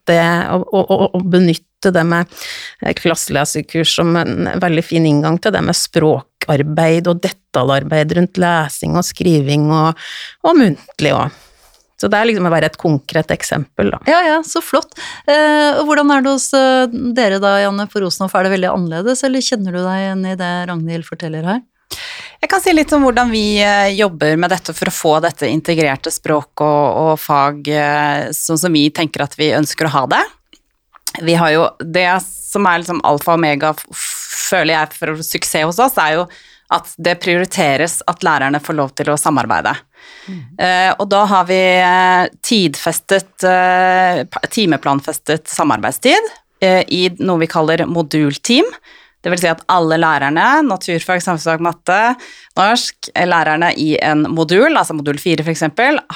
det, 0.09 0.21
og, 0.55 0.69
og, 0.73 1.05
og, 1.11 1.27
benytte 1.29 1.93
det 1.95 2.05
med 2.09 2.39
klasselesekurs 2.99 3.97
som 4.01 4.17
en 4.19 4.49
veldig 4.61 4.85
fin 4.87 5.07
inngang 5.07 5.39
til 5.43 5.55
det 5.55 5.63
med 5.65 5.79
språkarbeid 5.79 7.11
og 7.11 7.21
detaljarbeid 7.25 8.17
rundt 8.19 8.41
lesing 8.41 8.97
og 8.99 9.07
skriving 9.07 9.69
og, 9.71 10.09
muntlig 10.59 11.15
òg. 11.15 11.45
Så 11.99 12.07
det 12.07 12.15
er 12.15 12.29
liksom 12.29 12.47
å 12.47 12.53
være 12.53 12.69
et 12.71 12.77
konkret 12.79 13.33
eksempel, 13.35 13.89
da. 13.91 13.99
Ja, 14.07 14.19
ja, 14.23 14.37
så 14.47 14.63
flott. 14.63 14.93
Eh, 15.27 15.81
hvordan 15.83 16.13
er 16.15 16.23
det 16.23 16.31
hos 16.31 16.47
eh, 16.55 16.85
dere 17.17 17.41
da, 17.43 17.57
Janne, 17.59 17.89
på 17.91 18.05
Rosenhoff? 18.05 18.37
Er 18.39 18.47
det 18.47 18.53
veldig 18.53 18.69
annerledes, 18.71 19.25
eller 19.27 19.43
kjenner 19.43 19.75
du 19.75 19.81
deg 19.81 20.05
igjen 20.05 20.23
i 20.31 20.37
det 20.39 20.53
Ragnhild 20.71 21.09
forteller 21.09 21.51
her? 21.51 21.65
Jeg 22.39 22.51
kan 22.53 22.63
si 22.63 22.73
litt 22.73 22.93
om 22.95 23.03
hvordan 23.03 23.33
vi 23.35 23.59
eh, 23.59 23.95
jobber 23.99 24.37
med 24.39 24.53
dette 24.55 24.75
for 24.77 24.91
å 24.91 24.95
få 24.95 25.15
dette 25.25 25.49
integrerte 25.51 26.13
språk 26.15 26.63
og, 26.63 26.85
og 27.03 27.15
fag 27.19 27.71
eh, 27.73 28.29
sånn 28.37 28.61
som 28.61 28.75
vi 28.75 28.85
tenker 28.95 29.25
at 29.25 29.35
vi 29.39 29.51
ønsker 29.57 29.89
å 29.89 29.95
ha 29.97 30.05
det. 30.15 30.23
vi 31.27 31.35
har 31.35 31.51
jo 31.51 31.65
Det 31.83 32.07
som 32.23 32.67
er 32.67 32.79
liksom 32.79 33.03
alfa 33.05 33.35
og 33.35 33.41
omega, 33.41 33.75
føler 33.93 34.75
jeg, 34.75 34.95
for 35.01 35.25
suksess 35.27 35.67
hos 35.67 35.83
oss, 35.83 35.99
er 35.99 36.21
jo 36.21 36.29
at 36.73 36.93
det 37.01 37.17
prioriteres 37.21 37.99
at 38.09 38.25
lærerne 38.25 38.61
får 38.61 38.77
lov 38.77 38.95
til 38.97 39.11
å 39.11 39.19
samarbeide. 39.21 39.75
Eh, 40.61 40.91
og 40.95 41.09
da 41.11 41.23
har 41.31 41.47
vi 41.49 41.61
tidfestet, 42.45 43.45
eh, 43.49 44.25
timeplanfestet 44.53 45.49
samarbeidstid 45.49 46.29
eh, 46.61 46.85
i 46.89 47.09
noe 47.19 47.41
vi 47.43 47.51
kaller 47.51 47.87
modulteam. 47.89 48.69
Det 49.23 49.33
vil 49.33 49.41
si 49.41 49.49
at 49.51 49.65
alle 49.73 49.99
lærerne, 49.99 50.47
naturfag, 50.69 51.23
samfunnsfag, 51.25 51.63
matte, 51.65 51.99
norsk, 52.59 53.11
eh, 53.15 53.27
lærerne 53.27 53.73
i 53.75 53.91
en 54.05 54.23
modul, 54.31 54.77
altså 54.77 54.95
modul 54.95 55.19
4 55.19 55.47
f.eks., 55.47 55.65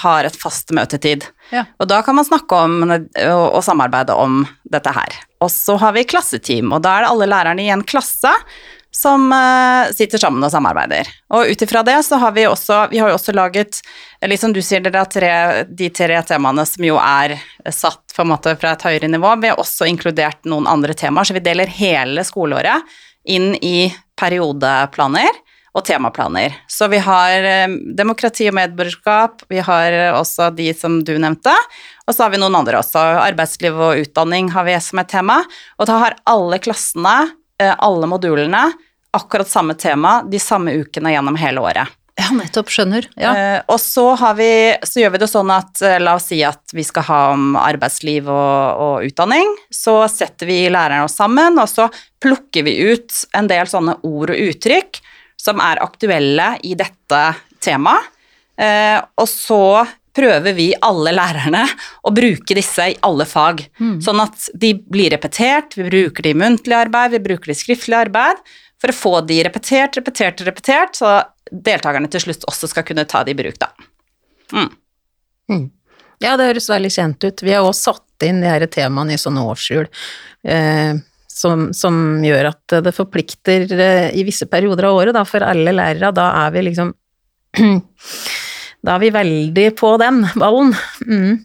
har 0.05 0.29
et 0.29 0.39
fast 0.39 0.71
møtetid. 0.75 1.27
Ja. 1.51 1.65
Og 1.83 1.91
da 1.91 2.03
kan 2.07 2.17
man 2.19 2.29
snakke 2.29 2.61
om 2.67 2.79
og, 2.93 3.59
samarbeide 3.67 4.15
om 4.15 4.45
dette 4.71 4.95
her. 4.95 5.19
Og 5.43 5.51
så 5.51 5.77
har 5.83 5.97
vi 5.97 6.07
klasseteam, 6.07 6.71
og 6.73 6.85
da 6.87 6.95
er 6.97 7.05
det 7.05 7.11
alle 7.11 7.33
lærerne 7.35 7.67
i 7.67 7.75
en 7.75 7.83
klasse 7.83 8.31
som 8.93 9.33
eh, 9.33 9.91
sitter 9.97 10.21
sammen 10.21 10.45
og 10.45 10.53
samarbeider. 10.53 11.09
Og 11.33 11.49
ut 11.49 11.63
ifra 11.65 11.83
det 11.87 11.97
så 12.05 12.19
har 12.21 12.35
vi 12.37 12.45
også, 12.47 12.87
vi 12.93 13.01
har 13.01 13.11
jo 13.11 13.17
også 13.17 13.33
laget, 13.35 13.81
liksom 14.29 14.53
du 14.53 14.61
sier, 14.63 14.85
dere 14.85 15.07
tre, 15.11 15.33
de 15.67 15.89
tre 15.91 16.21
temaene 16.29 16.67
som 16.69 16.85
jo 16.85 16.99
er 17.01 17.39
satt 17.73 18.02
på 18.17 18.25
en 18.25 18.33
måte 18.33 18.55
fra 18.61 18.75
et 18.77 18.85
høyere 18.87 19.11
nivå. 19.11 19.35
Vi 19.43 19.51
har 19.53 19.61
også 19.61 19.89
inkludert 19.91 20.45
noen 20.49 20.69
andre 20.71 20.95
temaer, 20.99 21.29
så 21.29 21.37
vi 21.37 21.45
deler 21.45 21.71
hele 21.71 22.25
skoleåret 22.27 22.87
inn 23.29 23.53
i 23.63 23.93
periodeplaner 24.19 25.41
og 25.73 25.85
temaplaner. 25.89 26.55
Så 26.69 26.89
vi 26.93 27.01
har 27.01 27.47
eh, 27.49 27.77
demokrati 27.97 28.49
og 28.51 28.57
medborgerskap, 28.59 29.47
vi 29.49 29.63
har 29.65 29.97
eh, 29.97 30.13
også 30.13 30.51
de 30.57 30.69
som 30.77 30.99
du 31.05 31.15
nevnte, 31.17 31.55
og 32.05 32.13
så 32.13 32.27
har 32.27 32.35
vi 32.35 32.41
noen 32.43 32.59
andre 32.59 32.83
også. 32.83 33.01
Arbeidsliv 33.23 33.79
og 33.79 34.03
utdanning 34.05 34.53
har 34.53 34.69
vi 34.69 34.77
som 34.85 35.01
et 35.01 35.11
tema, 35.13 35.41
og 35.81 35.89
da 35.89 35.99
har 36.05 36.19
alle 36.29 36.61
klassene, 36.63 37.17
eh, 37.63 37.73
alle 37.73 38.11
modulene, 38.11 38.67
akkurat 39.17 39.49
samme 39.49 39.77
tema 39.81 40.21
de 40.29 40.41
samme 40.41 40.77
ukene 40.77 41.15
gjennom 41.15 41.41
hele 41.41 41.65
året. 41.65 42.02
Ja, 42.33 42.39
nettopp. 42.41 42.73
Skjønner. 42.73 43.07
Ja. 43.21 43.33
Eh, 43.37 43.61
og 43.69 43.79
så, 43.81 44.07
har 44.19 44.37
vi, 44.39 44.51
så 44.89 45.03
gjør 45.03 45.15
vi 45.15 45.23
det 45.23 45.31
sånn 45.31 45.53
at 45.53 45.83
eh, 45.85 45.99
la 46.03 46.17
oss 46.17 46.31
si 46.33 46.41
at 46.47 46.73
vi 46.75 46.85
skal 46.87 47.07
ha 47.11 47.21
om 47.35 47.57
arbeidsliv 47.61 48.31
og, 48.33 48.83
og 48.87 49.09
utdanning. 49.09 49.55
Så 49.73 50.01
setter 50.13 50.49
vi 50.49 50.65
lærerne 50.73 51.07
oss 51.07 51.19
sammen, 51.21 51.61
og 51.61 51.69
så 51.71 51.91
plukker 52.23 52.65
vi 52.67 52.79
ut 52.93 53.25
en 53.37 53.51
del 53.51 53.69
sånne 53.69 53.99
ord 54.09 54.33
og 54.33 54.53
uttrykk 54.53 55.03
som 55.43 55.61
er 55.63 55.83
aktuelle 55.83 56.55
i 56.65 56.77
dette 56.79 57.23
temaet. 57.63 58.09
Eh, 58.61 58.99
og 59.19 59.29
så 59.29 59.65
prøver 60.13 60.53
vi 60.55 60.69
alle 60.85 61.15
lærerne 61.17 61.63
å 62.05 62.13
bruke 62.15 62.57
disse 62.57 62.91
i 62.93 62.99
alle 63.07 63.25
fag. 63.29 63.65
Sånn 64.05 64.21
at 64.21 64.51
de 64.53 64.75
blir 64.77 65.13
repetert, 65.15 65.73
vi 65.79 65.87
bruker 65.89 66.27
de 66.27 66.35
i 66.35 66.37
muntlig 66.37 66.77
arbeid, 66.77 67.15
vi 67.15 67.23
bruker 67.25 67.49
de 67.49 67.57
i 67.57 67.63
skriftlig 67.63 67.97
arbeid, 67.97 68.43
for 68.83 68.93
å 68.93 68.99
få 68.99 69.15
de 69.25 69.41
repetert, 69.47 69.97
repetert, 69.97 70.43
repetert, 70.45 70.99
så 70.99 71.15
deltakerne 71.53 72.09
til 72.11 72.25
slutt 72.25 72.47
også 72.49 72.71
skal 72.73 72.87
kunne 72.89 73.05
ta 73.09 73.23
det 73.27 73.35
i 73.35 73.39
bruk, 73.43 73.59
da. 73.61 73.69
Ja, 76.23 76.37
det 76.39 76.47
høres 76.53 76.69
veldig 76.71 76.91
kjent 76.95 77.25
ut. 77.27 77.43
Vi 77.43 77.53
har 77.53 77.65
også 77.67 77.93
satt 77.93 78.27
inn 78.29 78.41
de 78.45 78.51
her 78.51 78.65
temaene 78.71 79.17
i 79.17 79.21
sånne 79.21 79.43
årshjul, 79.51 79.89
eh, 80.47 80.93
som, 81.33 81.65
som 81.75 81.97
gjør 82.25 82.53
at 82.53 82.77
det 82.87 82.93
forplikter 82.95 83.67
eh, 83.75 84.11
i 84.15 84.23
visse 84.29 84.47
perioder 84.47 84.87
av 84.89 85.01
året, 85.01 85.17
da, 85.17 85.25
for 85.29 85.43
alle 85.45 85.75
lærere. 85.75 86.13
Da 86.15 86.29
er 86.45 86.53
vi 86.55 86.67
liksom 86.71 86.93
Da 88.83 88.97
er 88.97 89.03
vi 89.03 89.11
veldig 89.15 89.67
på 89.79 89.93
den 90.03 90.23
ballen. 90.35 90.73
Mm. 91.07 91.37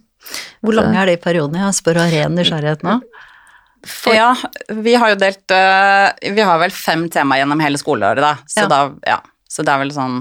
Hvor 0.65 0.73
lange 0.73 0.97
er 1.01 1.11
de 1.11 1.17
periodene? 1.21 1.67
Jeg 1.67 1.77
spør 1.77 1.99
av 2.01 2.13
ren 2.13 2.33
nysgjerrighet 2.37 2.81
nå. 2.85 2.95
Ja, 4.17 4.31
vi 4.73 4.95
har 4.97 5.13
jo 5.13 5.19
delt 5.21 5.53
øh, 5.53 6.33
Vi 6.33 6.43
har 6.43 6.57
vel 6.59 6.73
fem 6.73 7.05
tema 7.13 7.37
gjennom 7.37 7.61
hele 7.61 7.77
skoleåret, 7.79 8.23
da. 8.25 8.33
Så, 8.49 8.65
Ja. 8.65 8.67
da, 8.71 8.79
ja. 9.07 9.19
Så 9.47 9.65
det 9.65 9.73
er 9.73 9.83
vel 9.83 9.93
sånn 9.95 10.17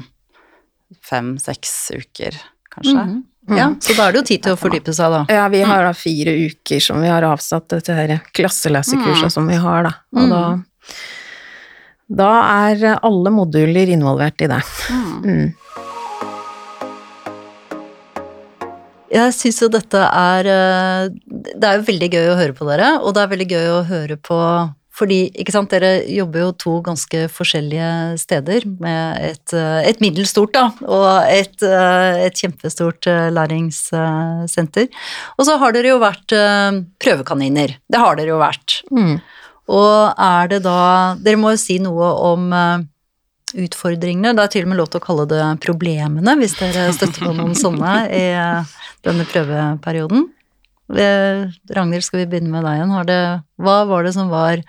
fem-seks 1.06 1.74
uker, 1.96 2.38
kanskje. 2.72 3.00
Mhm. 3.02 3.24
Ja, 3.54 3.68
så 3.78 3.94
da 3.94 4.08
er 4.08 4.14
det 4.14 4.18
jo 4.18 4.26
tid 4.26 4.42
til 4.42 4.56
å 4.56 4.58
fordype 4.58 4.92
seg, 4.94 5.12
da. 5.12 5.20
Ja, 5.30 5.44
vi 5.52 5.60
har 5.62 5.84
da 5.86 5.92
fire 5.94 6.32
uker 6.50 6.82
som 6.82 6.98
vi 6.98 7.10
har 7.10 7.22
avsatt 7.22 7.68
til 7.70 7.78
dette 7.78 7.94
her 7.94 8.24
klasselesekurset 8.34 9.30
som 9.30 9.46
vi 9.46 9.58
har, 9.62 9.86
da. 9.86 9.92
Og 10.18 10.32
da, 10.32 10.40
da 12.22 12.32
er 12.66 12.88
alle 12.96 13.30
moduler 13.34 13.92
involvert 13.94 14.42
i 14.42 14.50
det. 14.50 14.58
Mm. 15.22 15.54
Jeg 19.16 19.34
syns 19.36 19.60
jo 19.62 19.68
dette 19.70 20.00
er 20.02 20.48
eh, 20.50 21.04
Det 21.30 21.68
er 21.68 21.78
jo 21.78 21.86
veldig 21.86 22.08
gøy 22.10 22.26
å 22.32 22.38
høre 22.40 22.56
på 22.56 22.66
dere, 22.68 22.88
og 22.98 23.14
det 23.14 23.22
er 23.22 23.30
veldig 23.30 23.48
gøy 23.52 23.68
å 23.76 23.84
høre 23.86 24.16
på 24.18 24.38
fordi, 24.96 25.26
ikke 25.36 25.52
sant, 25.52 25.72
dere 25.72 26.00
jobber 26.08 26.46
jo 26.46 26.52
to 26.56 26.74
ganske 26.84 27.26
forskjellige 27.32 28.16
steder 28.22 28.64
med 28.80 29.18
et, 29.28 29.52
eh, 29.52 29.88
et 29.90 30.00
middels 30.00 30.32
stort, 30.32 30.54
da, 30.56 30.70
og 30.88 31.28
et, 31.28 31.56
eh, 31.62 32.24
et 32.24 32.40
kjempestort 32.40 33.06
eh, 33.12 33.28
læringssenter. 33.28 34.88
Og 35.36 35.44
så 35.44 35.58
har 35.60 35.76
dere 35.76 35.92
jo 35.92 36.00
vært 36.00 36.32
prøvekaniner. 37.02 37.76
Det 37.92 38.00
har 38.00 38.16
dere 38.16 38.32
jo 38.32 38.40
vært. 38.40 38.80
Mm. 38.90 39.20
Og 39.68 40.14
er 40.16 40.48
det 40.48 40.62
da 40.62 41.16
Dere 41.18 41.38
må 41.40 41.50
jo 41.50 41.58
si 41.58 41.78
noe 41.82 42.06
om 42.28 42.52
utfordringene. 43.56 44.34
Det 44.36 44.44
er 44.44 44.52
til 44.52 44.66
og 44.66 44.70
med 44.70 44.78
lov 44.78 44.88
til 44.92 45.00
å 45.00 45.04
kalle 45.04 45.26
det 45.26 45.42
problemene, 45.64 46.36
hvis 46.38 46.54
dere 46.60 46.92
støtter 46.94 47.26
på 47.26 47.34
noen 47.34 47.56
sånne 47.58 47.94
i 48.14 48.24
denne 49.06 49.26
prøveperioden. 49.26 50.28
Ragnhild, 50.90 52.04
skal 52.06 52.22
vi 52.22 52.28
begynne 52.30 52.52
med 52.52 52.64
deg 52.66 52.78
igjen. 52.78 52.94
Har 52.94 53.08
det, 53.08 53.20
hva 53.58 53.80
var 53.88 54.06
det 54.06 54.14
som 54.16 54.30
var 54.32 54.62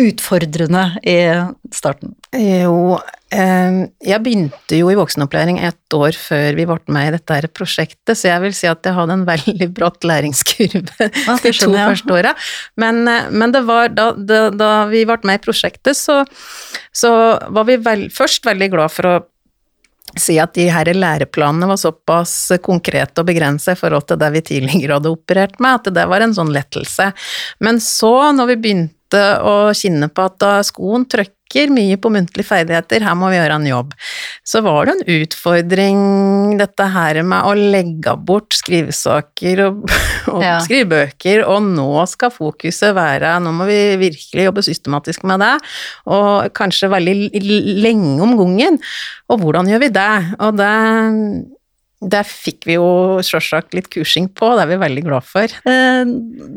utfordrende 0.00 0.84
i 1.04 1.16
starten? 1.76 2.14
Jo, 2.32 2.96
eh, 3.34 3.80
jeg 4.06 4.22
begynte 4.24 4.78
jo 4.78 4.88
i 4.88 4.96
voksenopplæring 4.96 5.58
ett 5.66 5.96
år 5.96 6.16
før 6.16 6.56
vi 6.56 6.64
ble 6.70 6.78
med 6.94 7.10
i 7.10 7.14
dette 7.18 7.36
her 7.36 7.48
prosjektet, 7.52 8.14
så 8.16 8.30
jeg 8.30 8.44
vil 8.46 8.54
si 8.56 8.70
at 8.70 8.86
jeg 8.86 8.96
hadde 8.96 9.18
en 9.18 9.26
veldig 9.28 9.68
bratt 9.76 10.06
læringskurve 10.08 11.10
Ja, 11.26 11.36
de 11.36 11.52
to 11.52 11.68
jeg. 11.74 11.90
første 11.92 12.16
åra. 12.16 12.32
Men, 12.80 13.02
eh, 13.08 13.28
men 13.30 13.52
det 13.52 13.64
var 13.68 13.92
da, 13.92 14.12
da, 14.16 14.46
da 14.50 14.70
vi 14.90 15.04
ble 15.08 15.20
med 15.28 15.40
i 15.42 15.44
prosjektet, 15.44 15.98
så, 16.00 16.22
så 16.96 17.12
var 17.52 17.68
vi 17.68 17.76
vel, 17.84 18.08
først 18.14 18.48
veldig 18.48 18.70
glad 18.72 18.96
for 18.96 19.10
å 19.10 19.18
si 20.18 20.38
at 20.42 20.54
de 20.56 20.66
her 20.72 20.90
læreplanene 20.94 21.68
var 21.70 21.78
såpass 21.80 22.52
konkrete 22.64 23.22
og 23.22 23.28
begrenset 23.28 23.76
i 23.76 23.80
forhold 23.80 24.08
til 24.08 24.20
det 24.20 24.30
vi 24.34 24.44
tidligere 24.52 24.98
hadde 24.98 25.12
operert 25.12 25.60
med, 25.62 25.80
at 25.80 25.94
det 25.94 26.06
var 26.10 26.24
en 26.24 26.34
sånn 26.36 26.52
lettelse. 26.54 27.10
Men 27.60 27.80
så, 27.84 28.14
når 28.34 28.54
vi 28.54 28.60
begynte 28.64 29.22
å 29.42 29.54
kjenne 29.76 30.10
på 30.12 30.26
at 30.26 30.38
da 30.42 30.52
skoen 30.66 31.06
trøkker 31.50 31.70
mye 31.74 31.96
på 31.98 32.10
muntlige 32.12 32.46
ferdigheter, 32.46 33.02
her 33.02 33.14
må 33.18 33.30
vi 33.30 33.38
gjøre 33.38 33.56
en 33.58 33.66
jobb, 33.66 33.94
så 34.46 34.60
var 34.62 34.86
det 34.86 34.94
en 34.94 35.20
utfordring 35.22 36.58
dette 36.60 36.86
her 36.92 37.20
med 37.26 37.42
å 37.48 37.54
legge 37.58 38.14
bort 38.26 38.54
skrivesaker 38.54 39.64
og, 39.66 39.84
og 40.34 40.42
Ja. 40.44 40.58
skrivebøker, 40.62 41.42
og 41.46 41.62
nå 41.62 42.06
skal 42.10 42.30
fokuset 42.30 42.94
være, 42.96 43.38
nå 43.42 43.52
må 43.52 43.66
vi 43.68 43.96
virkelig 44.00 44.46
jobbe 44.48 44.62
systematisk 44.66 45.24
med 45.28 45.40
det, 45.42 45.52
og 46.06 46.50
kanskje 46.56 46.90
veldig 46.90 47.16
lenge 47.82 48.20
om 48.22 48.36
gangen. 48.38 48.78
Og 49.30 49.40
hvordan 49.42 49.68
gjør 49.70 49.82
vi 49.84 49.88
det? 49.94 50.10
Og 50.40 50.56
det, 50.58 50.70
det 52.00 52.22
fikk 52.24 52.64
vi 52.64 52.78
jo 52.78 53.20
selvsagt 53.24 53.74
litt 53.76 53.90
kursing 53.92 54.30
på, 54.32 54.48
det 54.56 54.62
er 54.64 54.70
vi 54.70 54.78
veldig 54.80 55.02
glad 55.04 55.26
for. 55.28 55.52
Eh, 55.68 56.04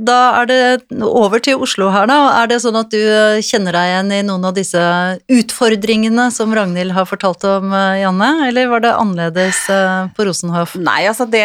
Da 0.03 0.19
er 0.39 0.47
det 0.47 0.59
over 1.03 1.39
til 1.43 1.59
Oslo 1.59 1.89
her, 1.91 2.07
da. 2.07 2.19
Er 2.41 2.47
det 2.47 2.61
sånn 2.63 2.77
at 2.79 2.93
du 2.93 2.99
kjenner 3.43 3.75
deg 3.75 3.89
igjen 3.89 4.13
i 4.15 4.21
noen 4.23 4.47
av 4.47 4.55
disse 4.55 4.79
utfordringene 5.27 6.29
som 6.31 6.53
Ragnhild 6.55 6.95
har 6.95 7.09
fortalt 7.09 7.43
om, 7.43 7.73
eh, 7.75 7.99
Janne? 8.05 8.47
Eller 8.47 8.71
var 8.71 8.85
det 8.85 8.93
annerledes 8.95 9.69
eh, 9.69 10.07
på 10.15 10.25
Rosenhoff? 10.29 10.77
Nei, 10.79 11.03
altså 11.11 11.27
det 11.29 11.43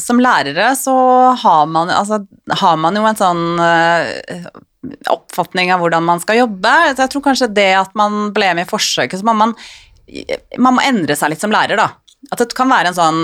Som 0.00 0.18
lærere 0.18 0.72
så 0.76 1.36
har 1.36 1.66
man, 1.66 1.92
altså, 1.92 2.26
har 2.48 2.76
man 2.80 2.96
jo 2.96 3.04
en 3.04 3.20
sånn 3.20 3.60
oppfatning 5.12 5.72
av 5.74 5.80
hvordan 5.82 6.04
man 6.08 6.20
skal 6.20 6.40
jobbe. 6.40 6.72
Så 6.94 7.04
jeg 7.04 7.12
tror 7.12 7.28
kanskje 7.28 7.52
det 7.52 7.72
at 7.76 7.92
man 7.94 8.32
ble 8.32 8.54
med 8.56 8.64
i 8.66 8.70
forsøket, 8.70 9.20
så 9.20 9.28
må 9.28 9.36
man 9.36 9.54
Man 10.58 10.74
må 10.74 10.82
endre 10.82 11.14
seg 11.14 11.30
litt 11.30 11.42
som 11.44 11.52
lærer, 11.54 11.76
da. 11.78 11.92
At 12.28 12.42
det 12.42 12.52
kan 12.52 12.68
være 12.68 12.90
en 12.90 12.96
sånn 12.96 13.20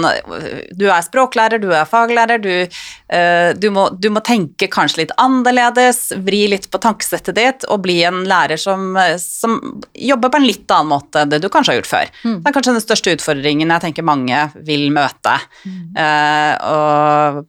Du 0.78 0.86
er 0.88 1.04
språklærer, 1.04 1.60
du 1.60 1.68
er 1.76 1.84
faglærer, 1.88 2.40
du, 2.40 2.64
uh, 3.12 3.50
du, 3.52 3.68
må, 3.74 3.90
du 3.92 4.08
må 4.14 4.22
tenke 4.24 4.70
kanskje 4.72 5.02
litt 5.02 5.14
annerledes, 5.20 6.14
vri 6.24 6.46
litt 6.48 6.70
på 6.72 6.80
tankesettet 6.80 7.36
ditt 7.36 7.66
og 7.68 7.84
bli 7.84 7.98
en 8.08 8.22
lærer 8.28 8.60
som, 8.60 8.96
som 9.20 9.58
jobber 9.92 10.32
på 10.32 10.40
en 10.40 10.48
litt 10.48 10.72
annen 10.72 10.94
måte 10.94 11.22
enn 11.22 11.32
det 11.34 11.42
du 11.44 11.50
kanskje 11.52 11.74
har 11.74 11.80
gjort 11.82 11.92
før. 11.92 12.12
Det 12.24 12.50
er 12.50 12.56
kanskje 12.56 12.76
den 12.78 12.86
største 12.86 13.16
utfordringen 13.18 13.74
jeg 13.76 13.84
tenker 13.84 14.06
mange 14.06 14.46
vil 14.66 14.88
møte 14.94 15.36
eh, 15.36 16.54
og, 16.64 17.42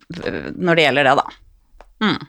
når 0.57 0.79
det 0.79 0.87
gjelder 0.87 1.09
det, 1.09 1.15
da. 1.21 1.27
Mm. 2.03 2.19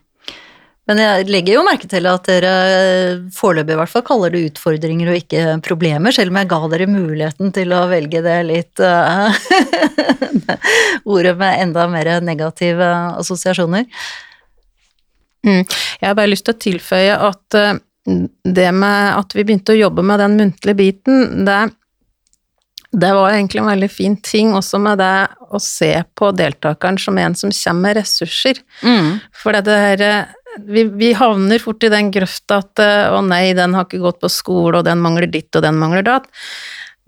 Men 0.88 1.03
jeg 1.03 1.27
legger 1.29 1.59
jo 1.59 1.64
merke 1.66 1.88
til 1.90 2.07
at 2.09 2.29
dere 2.31 2.53
eh, 2.72 3.18
foreløpig 3.37 3.74
i 3.74 3.79
hvert 3.83 3.92
fall 3.92 4.05
kaller 4.09 4.33
det 4.33 4.46
utfordringer 4.48 5.11
og 5.12 5.18
ikke 5.20 5.42
problemer, 5.64 6.14
selv 6.16 6.33
om 6.33 6.38
jeg 6.40 6.48
ga 6.48 6.61
dere 6.72 6.87
muligheten 6.88 7.53
til 7.57 7.74
å 7.77 7.83
velge 7.90 8.22
det 8.24 8.37
litt 8.48 8.81
uh, 8.81 9.29
Ordet 11.12 11.35
med 11.37 11.61
enda 11.66 11.85
mer 11.92 12.11
negative 12.24 12.88
assosiasjoner. 13.20 13.85
Mm. 15.44 15.61
Jeg 15.61 16.07
har 16.07 16.16
bare 16.16 16.33
lyst 16.33 16.48
til 16.48 16.57
å 16.57 16.62
tilføye 16.64 17.20
at 17.29 17.59
uh, 17.61 17.74
det 18.48 18.70
med 18.72 19.12
at 19.18 19.37
vi 19.37 19.44
begynte 19.44 19.77
å 19.77 19.83
jobbe 19.83 20.07
med 20.09 20.24
den 20.24 20.40
muntlige 20.40 20.79
biten, 20.79 21.44
det, 21.44 21.59
det 22.96 23.12
var 23.12 23.35
egentlig 23.35 23.61
en 23.61 23.72
veldig 23.74 23.92
fin 23.92 24.16
ting, 24.24 24.57
også 24.57 24.81
med 24.81 25.05
det 25.05 25.12
å 25.53 25.61
se 25.61 25.92
på 26.16 26.33
deltakeren 26.33 26.96
som 27.01 27.20
en 27.20 27.37
som 27.37 27.53
kommer 27.53 27.90
med 27.90 28.01
ressurser. 28.01 28.64
Mm. 28.81 29.18
For 29.37 29.53
det 29.53 29.81
her 29.85 30.33
vi, 30.66 30.85
vi, 30.85 31.12
havner 31.16 31.61
fort 31.62 31.85
i 31.85 31.90
den 31.92 32.11
grøfta 32.14 32.61
at 32.62 32.83
eh, 32.83 33.07
å 33.14 33.21
nei, 33.25 33.53
den 33.57 33.77
har 33.77 33.87
ikke 33.87 34.03
gått 34.03 34.21
på 34.23 34.31
skole, 34.33 34.81
og 34.81 34.87
den 34.88 35.03
mangler 35.03 35.29
ditt, 35.31 35.51
og 35.57 35.64
den 35.64 35.79
mangler 35.81 36.07
datt. 36.07 36.29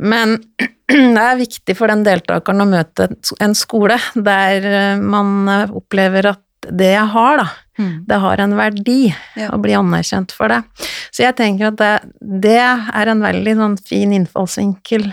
Men 0.01 0.39
det 0.91 1.25
er 1.25 1.41
viktig 1.41 1.77
for 1.79 1.93
den 1.93 2.05
deltakeren 2.07 2.65
å 2.65 2.69
møte 2.71 3.11
en 3.43 3.57
skole 3.59 3.99
der 4.15 4.71
eh, 4.71 5.03
man 5.03 5.51
opplever 5.69 6.33
at 6.35 6.45
det 6.61 6.91
jeg 6.93 7.09
har, 7.15 7.39
da, 7.41 7.47
mm. 7.81 7.93
det 8.09 8.17
har 8.21 8.41
en 8.45 8.57
verdi, 8.59 8.99
ja. 9.41 9.49
å 9.55 9.59
bli 9.63 9.73
anerkjent 9.79 10.35
for 10.37 10.53
det. 10.53 10.61
Så 11.09 11.25
jeg 11.25 11.37
tenker 11.39 11.71
at 11.71 11.79
det, 11.81 11.95
det 12.21 12.59
er 12.61 13.11
en 13.11 13.25
veldig 13.25 13.55
sånn 13.63 13.79
fin 13.81 14.13
innfallsvinkel 14.13 15.07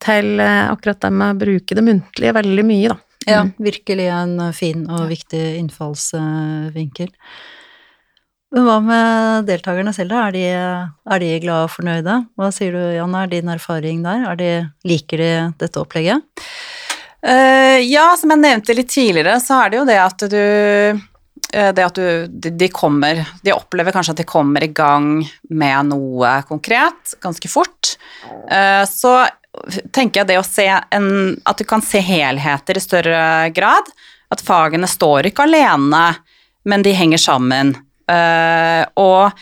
til 0.00 0.40
akkurat 0.40 1.02
det 1.04 1.10
med 1.12 1.34
å 1.34 1.38
bruke 1.42 1.76
det 1.76 1.84
muntlige 1.84 2.32
veldig 2.38 2.64
mye, 2.64 2.94
da. 2.94 3.07
Ja, 3.28 3.44
mm. 3.44 3.54
virkelig 3.60 4.08
en 4.14 4.34
fin 4.56 4.84
og 4.88 5.08
viktig 5.12 5.44
innfallsvinkel. 5.60 7.12
Men 8.54 8.64
hva 8.64 8.78
med 8.80 9.48
deltakerne 9.48 9.92
selv, 9.92 10.14
da? 10.14 10.28
Er 10.28 10.36
de, 10.36 10.44
er 11.12 11.20
de 11.20 11.32
glade 11.42 11.66
og 11.66 11.74
fornøyde? 11.74 12.14
Hva 12.38 12.48
sier 12.54 12.72
du, 12.72 12.80
Janne, 12.96 13.26
er 13.26 13.32
din 13.34 13.52
erfaring 13.52 14.00
der? 14.06 14.24
De, 14.40 14.52
liker 14.88 15.20
de 15.20 15.32
dette 15.60 15.82
opplegget? 15.82 16.24
Uh, 17.18 17.76
ja, 17.82 18.12
som 18.16 18.32
jeg 18.32 18.40
nevnte 18.40 18.76
litt 18.78 18.92
tidligere, 18.94 19.36
så 19.42 19.60
er 19.64 19.72
det 19.72 19.80
jo 19.80 19.86
det 19.88 19.98
at 20.00 20.24
du 20.32 20.38
eh, 20.38 21.70
det 21.74 21.84
at 21.84 21.98
du, 21.98 22.50
de 22.60 22.68
kommer 22.70 23.24
De 23.42 23.54
opplever 23.54 23.94
kanskje 23.94 24.14
at 24.14 24.20
de 24.20 24.26
kommer 24.28 24.64
i 24.64 24.70
gang 24.70 25.26
med 25.50 25.90
noe 25.90 26.32
konkret 26.48 27.16
ganske 27.24 27.50
fort. 27.52 27.96
Eh, 28.48 28.84
så 28.88 29.18
tenker 29.94 30.22
jeg 30.22 30.30
det 30.30 30.38
å 30.40 30.46
se 30.46 30.66
en, 30.68 31.10
At 31.48 31.60
du 31.60 31.66
kan 31.68 31.82
se 31.84 32.00
helheter 32.04 32.78
i 32.78 32.82
større 32.84 33.20
grad. 33.56 33.88
At 34.32 34.44
fagene 34.44 34.88
står 34.90 35.30
ikke 35.30 35.46
alene, 35.48 36.02
men 36.68 36.84
de 36.84 36.92
henger 36.96 37.20
sammen. 37.22 37.72
Uh, 38.08 38.84
og 39.00 39.38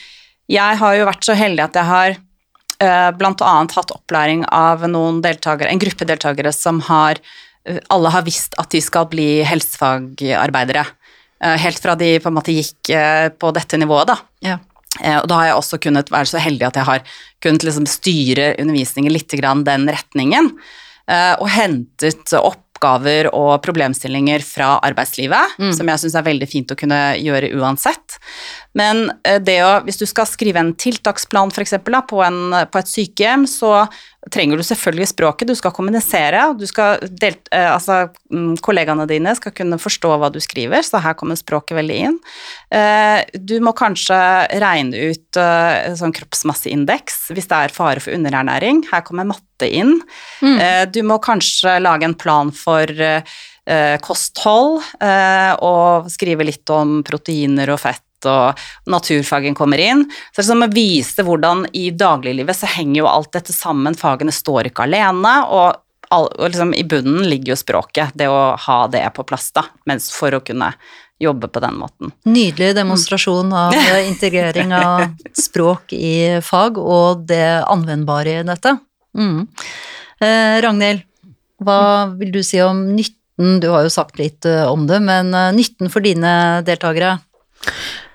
jeg 0.50 0.78
har 0.78 0.94
jo 0.94 1.08
vært 1.08 1.26
så 1.26 1.34
heldig 1.38 1.64
at 1.64 1.78
jeg 1.78 1.88
har 1.90 2.14
uh, 2.14 3.10
bl.a. 3.18 3.54
hatt 3.74 3.94
opplæring 3.94 4.44
av 4.54 4.86
noen 4.90 5.20
deltakere, 5.24 5.70
en 5.70 5.82
gruppe 5.82 6.06
deltakere 6.06 6.52
som 6.54 6.80
har 6.86 7.18
uh, 7.18 7.80
Alle 7.94 8.14
har 8.14 8.26
visst 8.26 8.54
at 8.62 8.70
de 8.74 8.82
skal 8.82 9.08
bli 9.10 9.42
helsefagarbeidere. 9.46 10.86
Uh, 11.42 11.56
helt 11.60 11.82
fra 11.82 11.98
de 11.98 12.14
på 12.22 12.30
en 12.30 12.38
måte 12.38 12.54
gikk 12.54 12.94
på 13.38 13.52
dette 13.54 13.82
nivået, 13.82 14.14
da. 14.14 14.18
Ja. 14.54 14.58
Eh, 15.02 15.18
og 15.20 15.28
da 15.30 15.40
har 15.40 15.50
jeg 15.50 15.58
også 15.60 15.80
kunnet 15.82 16.12
være 16.12 16.30
så 16.30 16.42
heldig 16.42 16.68
at 16.68 16.78
jeg 16.80 16.88
har 16.90 17.16
kunnet 17.44 17.66
liksom 17.66 17.88
styre 17.90 18.52
undervisningen 18.60 19.14
litt 19.14 19.34
grann 19.40 19.66
den 19.66 19.88
retningen. 19.92 20.52
Eh, 21.06 21.34
og 21.38 21.50
hentet 21.52 22.32
oppgaver 22.38 23.30
og 23.30 23.60
problemstillinger 23.64 24.42
fra 24.44 24.76
arbeidslivet, 24.84 25.56
mm. 25.60 25.72
som 25.78 25.92
jeg 25.92 26.02
syns 26.02 26.16
er 26.18 26.26
veldig 26.26 26.48
fint 26.50 26.72
å 26.72 26.78
kunne 26.78 27.00
gjøre 27.22 27.52
uansett. 27.56 28.18
Men 28.76 29.06
eh, 29.22 29.38
det 29.42 29.60
å, 29.64 29.72
hvis 29.86 30.02
du 30.02 30.06
skal 30.08 30.28
skrive 30.28 30.62
en 30.62 30.74
tiltaksplan 30.76 31.54
f.eks. 31.54 31.78
På, 31.86 31.94
på 32.10 32.82
et 32.82 32.92
sykehjem, 32.92 33.46
så 33.50 33.86
trenger 34.32 34.58
du 34.58 34.64
selvfølgelig 34.66 35.08
språket, 35.12 35.50
du 35.50 35.54
skal 35.58 35.72
kommunisere, 35.74 36.42
du 36.58 36.64
skal 36.68 37.02
delt, 37.06 37.48
eh, 37.54 37.68
altså, 37.70 38.06
mm, 38.32 38.56
kollegaene 38.64 39.06
dine 39.10 39.34
skal 39.38 39.54
kunne 39.56 39.78
forstå 39.80 40.12
hva 40.18 40.30
du 40.32 40.40
skriver, 40.42 40.82
så 40.86 41.00
her 41.02 41.16
kommer 41.18 41.38
språket 41.38 41.78
veldig 41.78 41.98
inn. 42.08 42.18
Eh, 42.74 43.22
du 43.38 43.58
må 43.64 43.74
kanskje 43.76 44.18
regne 44.62 45.12
ut 45.12 45.40
eh, 45.40 45.92
sånn 45.98 46.14
kroppsmasseindeks 46.16 47.28
hvis 47.34 47.50
det 47.50 47.60
er 47.60 47.74
fare 47.74 48.02
for 48.02 48.16
underernæring. 48.16 48.84
Her 48.90 49.04
kommer 49.06 49.28
matte 49.28 49.68
inn. 49.70 50.00
Mm. 50.44 50.58
Du 50.92 51.00
må 51.06 51.16
kanskje 51.22 51.78
lage 51.80 52.04
en 52.04 52.16
plan 52.18 52.50
for 52.54 52.90
kosthold 54.04 54.84
og 55.64 56.10
skrive 56.12 56.44
litt 56.46 56.70
om 56.70 57.00
proteiner 57.06 57.72
og 57.72 57.80
fett 57.82 58.05
og 58.24 58.60
naturfagen 58.90 59.56
kommer 59.58 59.82
inn. 59.82 60.06
Så 60.32 60.40
det 60.40 60.44
er 60.46 60.50
som 60.50 60.64
å 60.64 60.72
vise 60.72 61.24
hvordan 61.26 61.66
i 61.76 61.90
dagliglivet 61.92 62.56
så 62.56 62.70
henger 62.78 63.02
jo 63.02 63.10
alt 63.10 63.34
dette 63.36 63.54
sammen, 63.54 63.98
fagene 63.98 64.34
står 64.34 64.70
ikke 64.70 64.86
alene, 64.86 65.34
og, 65.52 65.82
all, 66.14 66.30
liksom 66.38 66.72
i 66.74 66.84
bunnen 66.86 67.26
ligger 67.28 67.54
jo 67.54 67.58
språket, 67.60 68.14
det 68.14 68.30
å 68.30 68.54
ha 68.66 68.78
det 68.92 69.04
på 69.16 69.26
plass, 69.26 69.50
da, 69.56 69.66
mens 69.90 70.08
for 70.14 70.34
å 70.36 70.42
kunne 70.44 70.72
jobbe 71.22 71.48
på 71.48 71.60
den 71.64 71.76
måten. 71.80 72.12
Nydelig 72.28 72.74
demonstrasjon 72.76 73.52
av 73.56 73.74
integrering 74.10 74.74
av 74.76 75.06
språk 75.46 75.94
i 75.96 76.40
fag, 76.44 76.80
og 76.80 77.26
det 77.28 77.44
anvendbare 77.64 78.40
i 78.40 78.46
dette. 78.46 78.76
Mm. 79.16 79.46
Eh, 80.20 80.56
Ragnhild, 80.64 81.04
hva 81.64 81.80
vil 82.18 82.34
du 82.34 82.42
si 82.44 82.60
om 82.64 82.84
nytten? 82.96 83.60
Du 83.60 83.68
har 83.72 83.84
jo 83.84 83.92
sagt 83.92 84.20
litt 84.20 84.44
eh, 84.48 84.64
om 84.68 84.86
det, 84.88 85.00
men 85.04 85.32
eh, 85.34 85.52
nytten 85.56 85.92
for 85.92 86.04
dine 86.04 86.62
deltakere? 86.66 87.16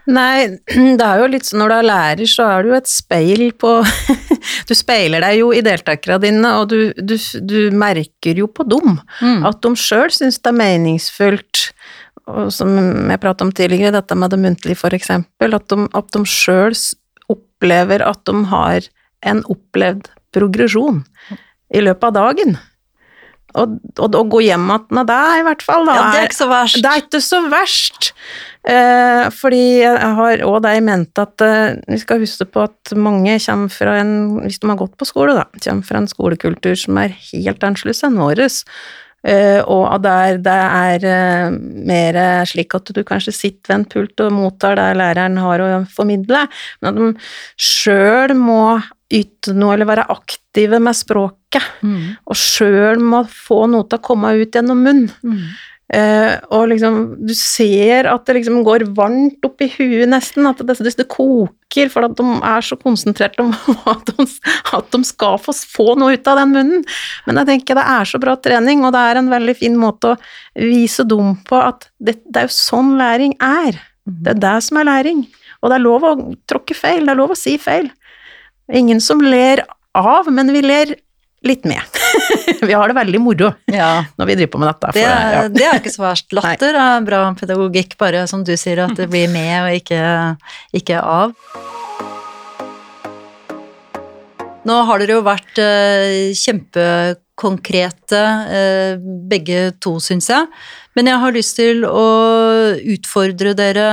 Nei, 0.09 0.57
det 0.99 1.05
er 1.05 1.21
jo 1.21 1.29
litt 1.29 1.47
sånn 1.47 1.61
når 1.61 1.71
du 1.71 1.75
er 1.75 1.87
lærer, 1.87 2.29
så 2.29 2.47
er 2.49 2.63
du 2.63 2.71
jo 2.71 2.77
et 2.79 2.89
speil 2.89 3.43
på 3.61 3.73
Du 4.69 4.73
speiler 4.77 5.21
deg 5.21 5.37
jo 5.41 5.51
i 5.53 5.61
deltakerne 5.65 6.21
dine, 6.23 6.53
og 6.57 6.71
du, 6.71 6.79
du, 6.97 7.15
du 7.45 7.59
merker 7.77 8.39
jo 8.41 8.47
på 8.49 8.65
dem 8.69 8.97
mm. 9.21 9.43
at 9.47 9.61
de 9.61 9.73
sjøl 9.77 10.09
syns 10.13 10.39
det 10.41 10.49
er 10.49 10.57
meningsfullt. 10.57 11.67
Og 12.31 12.49
som 12.53 12.71
jeg 12.73 13.21
pratet 13.21 13.45
om 13.45 13.53
tidligere, 13.53 13.93
dette 13.97 14.17
med 14.17 14.33
det 14.33 14.39
muntlige, 14.41 14.79
for 14.79 14.93
eksempel, 14.95 15.57
at 15.57 15.67
de, 15.69 15.85
at 15.97 16.09
de 16.15 16.23
sjøl 16.29 16.73
opplever 17.31 18.03
at 18.05 18.23
de 18.29 18.43
har 18.51 18.89
en 19.27 19.43
opplevd 19.51 20.09
progresjon 20.33 21.03
i 21.75 21.83
løpet 21.83 22.09
av 22.09 22.17
dagen. 22.17 22.57
Og 23.57 24.29
gå 24.31 24.43
hjem 24.45 24.69
igjen 24.71 25.03
det, 25.09 25.19
i 25.39 25.43
hvert 25.47 25.65
fall. 25.65 25.85
Da, 25.87 25.97
ja, 25.97 26.07
det 26.13 26.21
er 26.21 26.29
ikke 26.29 26.39
så 26.39 26.49
verst. 26.51 26.79
Det 26.79 26.91
er 26.91 27.03
ikke 27.03 27.23
så 27.25 27.41
verst. 27.51 28.11
Eh, 28.61 29.25
fordi 29.33 29.61
jeg 29.81 30.15
har 30.19 30.43
òg 30.45 30.59
det 30.61 30.75
i 30.77 30.81
mente 30.85 31.23
at 31.25 31.41
eh, 31.41 31.79
vi 31.89 31.97
skal 31.97 32.21
huske 32.21 32.45
på 32.45 32.61
at 32.67 32.91
mange 32.93 33.39
kommer 33.41 33.73
fra 33.73 33.95
en, 34.03 34.15
hvis 34.43 34.61
de 34.61 34.69
har 34.69 34.77
gått 34.79 34.97
på 35.01 35.07
skole, 35.09 35.33
da, 35.37 35.47
kommer 35.65 35.87
fra 35.87 36.01
en 36.01 36.09
skolekultur 36.11 36.77
som 36.77 36.99
er 37.01 37.15
helt 37.31 37.65
annerledes 37.65 38.05
enn 38.05 38.19
vår. 38.21 38.43
Eh, 39.21 39.59
og 39.69 40.01
der 40.01 40.39
det 40.41 40.53
er 40.53 41.03
uh, 41.05 41.57
mer 41.85 42.17
slik 42.49 42.73
at 42.73 42.89
du 42.89 43.03
kanskje 43.05 43.35
sitter 43.37 43.69
ved 43.69 43.75
en 43.75 43.85
pult 43.85 44.23
og 44.25 44.33
mottar 44.33 44.79
det 44.79 44.87
læreren 44.97 45.37
har 45.37 45.61
å 45.61 45.69
formidle, 45.93 46.47
men 46.81 46.89
at 46.89 46.97
de 46.97 47.11
sjøl 47.61 48.33
må 48.37 48.79
yte 49.13 49.55
noe 49.57 49.75
eller 49.75 49.89
være 49.89 50.07
aktive 50.13 50.79
med 50.83 50.97
språket, 50.97 51.65
mm. 51.83 52.23
og 52.25 52.37
sjøl 52.37 53.01
må 53.03 53.25
få 53.27 53.65
noe 53.71 53.87
til 53.87 53.99
å 53.99 54.05
komme 54.05 54.33
ut 54.39 54.55
gjennom 54.55 54.81
munn. 54.85 55.05
Mm. 55.25 55.43
Uh, 55.91 56.37
og 56.55 56.69
liksom, 56.71 56.99
du 57.27 57.33
ser 57.35 58.07
at 58.07 58.23
det 58.23 58.37
liksom 58.37 58.61
går 58.63 58.85
varmt 58.95 59.43
opp 59.43 59.59
i 59.59 59.67
huet 59.73 60.07
nesten, 60.07 60.45
at 60.47 60.61
det, 60.63 60.77
det, 60.79 60.93
det 61.01 61.07
koker, 61.11 61.91
for 61.91 62.07
at 62.07 62.15
de 62.15 62.37
er 62.47 62.63
så 62.63 62.77
konsentrert 62.79 63.35
om 63.43 63.51
at 63.91 64.07
de, 64.07 64.27
at 64.77 64.87
de 64.95 65.01
skal 65.07 65.35
få, 65.43 65.51
få, 65.51 65.89
noe 65.99 66.15
ut 66.15 66.31
av 66.31 66.39
den 66.39 66.55
munnen. 66.55 66.87
Men 67.27 67.41
jeg 67.41 67.49
tenker 67.49 67.81
det 67.81 67.89
er 67.97 68.07
så 68.07 68.21
bra 68.23 68.37
trening, 68.39 68.85
og 68.87 68.95
det 68.95 69.03
er 69.03 69.19
en 69.19 69.33
veldig 69.33 69.57
fin 69.59 69.75
måte 69.79 70.13
å 70.13 70.19
vise 70.55 71.03
dem 71.03 71.35
på 71.49 71.59
at 71.59 71.89
det, 71.99 72.21
det 72.23 72.45
er 72.45 72.47
jo 72.47 72.55
sånn 72.55 72.95
læring 73.01 73.35
er. 73.43 73.83
Det 74.07 74.37
er 74.37 74.43
det 74.47 74.57
som 74.63 74.79
er 74.79 74.87
læring. 74.87 75.25
Og 75.59 75.69
det 75.69 75.75
er 75.75 75.83
lov 75.83 76.07
å 76.07 76.13
tråkke 76.49 76.77
feil, 76.77 77.03
det 77.03 77.13
er 77.13 77.19
lov 77.19 77.35
å 77.35 77.41
si 77.41 77.57
feil. 77.61 77.91
Ingen 78.71 79.01
som 79.01 79.21
ler 79.21 79.63
av, 79.97 80.29
men 80.31 80.51
vi 80.53 80.61
ler 80.61 80.93
litt 81.41 81.65
med. 81.65 81.81
vi 82.61 82.73
har 82.73 82.87
det 82.87 82.95
veldig 82.95 83.21
moro 83.21 83.49
ja. 83.71 84.03
når 84.19 84.29
vi 84.29 84.35
driver 84.37 84.51
på 84.53 84.61
med 84.61 84.69
dette. 84.69 84.91
Det, 84.93 85.01
det, 85.01 85.33
ja. 85.33 85.43
det, 85.49 85.65
er 85.65 85.81
ikke 85.81 85.93
så 85.93 86.05
verst. 86.05 86.29
Latter 86.37 86.77
er 86.77 87.05
bra 87.07 87.23
pedagogikk, 87.37 87.97
bare 88.01 88.27
som 88.29 88.45
du 88.45 88.53
sier, 88.59 88.83
at 88.85 88.95
det 88.99 89.09
blir 89.11 89.31
med 89.33 89.55
og 89.65 89.81
ikke, 89.81 90.01
ikke 90.77 91.01
av. 91.01 91.35
Nå 94.61 94.77
har 94.85 95.01
dere 95.01 95.17
jo 95.17 95.25
vært 95.25 95.57
uh, 95.57 96.29
kjempekonkrete, 96.37 97.30
uh, 97.43 98.99
begge 99.31 99.71
to, 99.81 99.97
syns 100.03 100.29
jeg. 100.31 100.47
Men 100.97 101.07
jeg 101.07 101.21
har 101.21 101.35
lyst 101.35 101.55
til 101.55 101.85
å 101.87 102.05
utfordre 102.93 103.53
dere 103.55 103.85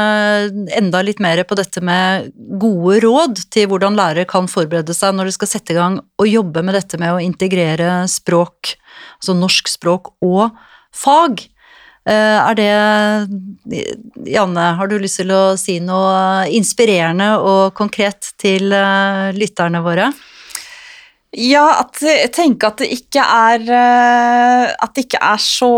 enda 0.75 1.03
litt 1.07 1.21
mer 1.23 1.45
på 1.47 1.59
dette 1.59 1.83
med 1.85 2.33
gode 2.59 2.99
råd 3.05 3.45
til 3.55 3.69
hvordan 3.71 3.99
lærere 3.99 4.27
kan 4.29 4.51
forberede 4.51 4.97
seg 4.97 5.15
når 5.15 5.31
de 5.31 5.37
skal 5.37 5.53
sette 5.53 5.75
i 5.75 5.79
gang 5.79 6.01
og 6.19 6.27
jobbe 6.27 6.65
med 6.67 6.75
dette 6.75 6.99
med 6.99 7.15
å 7.15 7.21
integrere 7.23 8.01
språk, 8.11 8.75
altså 9.21 9.37
norsk 9.39 9.71
språk 9.71 10.11
og 10.27 10.59
fag. 10.91 11.45
Eh, 12.09 12.39
er 12.41 12.59
det 12.59 12.73
Janne, 14.35 14.67
har 14.81 14.91
du 14.91 14.97
lyst 14.99 15.21
til 15.23 15.31
å 15.31 15.43
si 15.61 15.79
noe 15.85 16.49
inspirerende 16.51 17.37
og 17.39 17.79
konkret 17.79 18.33
til 18.43 18.75
lytterne 19.39 19.85
våre? 19.87 20.11
Ja, 21.37 21.83
at 21.83 22.01
jeg 22.01 22.31
tenker 22.33 22.71
at 22.71 22.81
det 22.81 22.87
ikke 22.89 23.21
er 23.21 23.65
eh, 23.69 24.71
At 24.73 24.95
det 24.97 25.05
ikke 25.05 25.21
er 25.21 25.43
så 25.45 25.69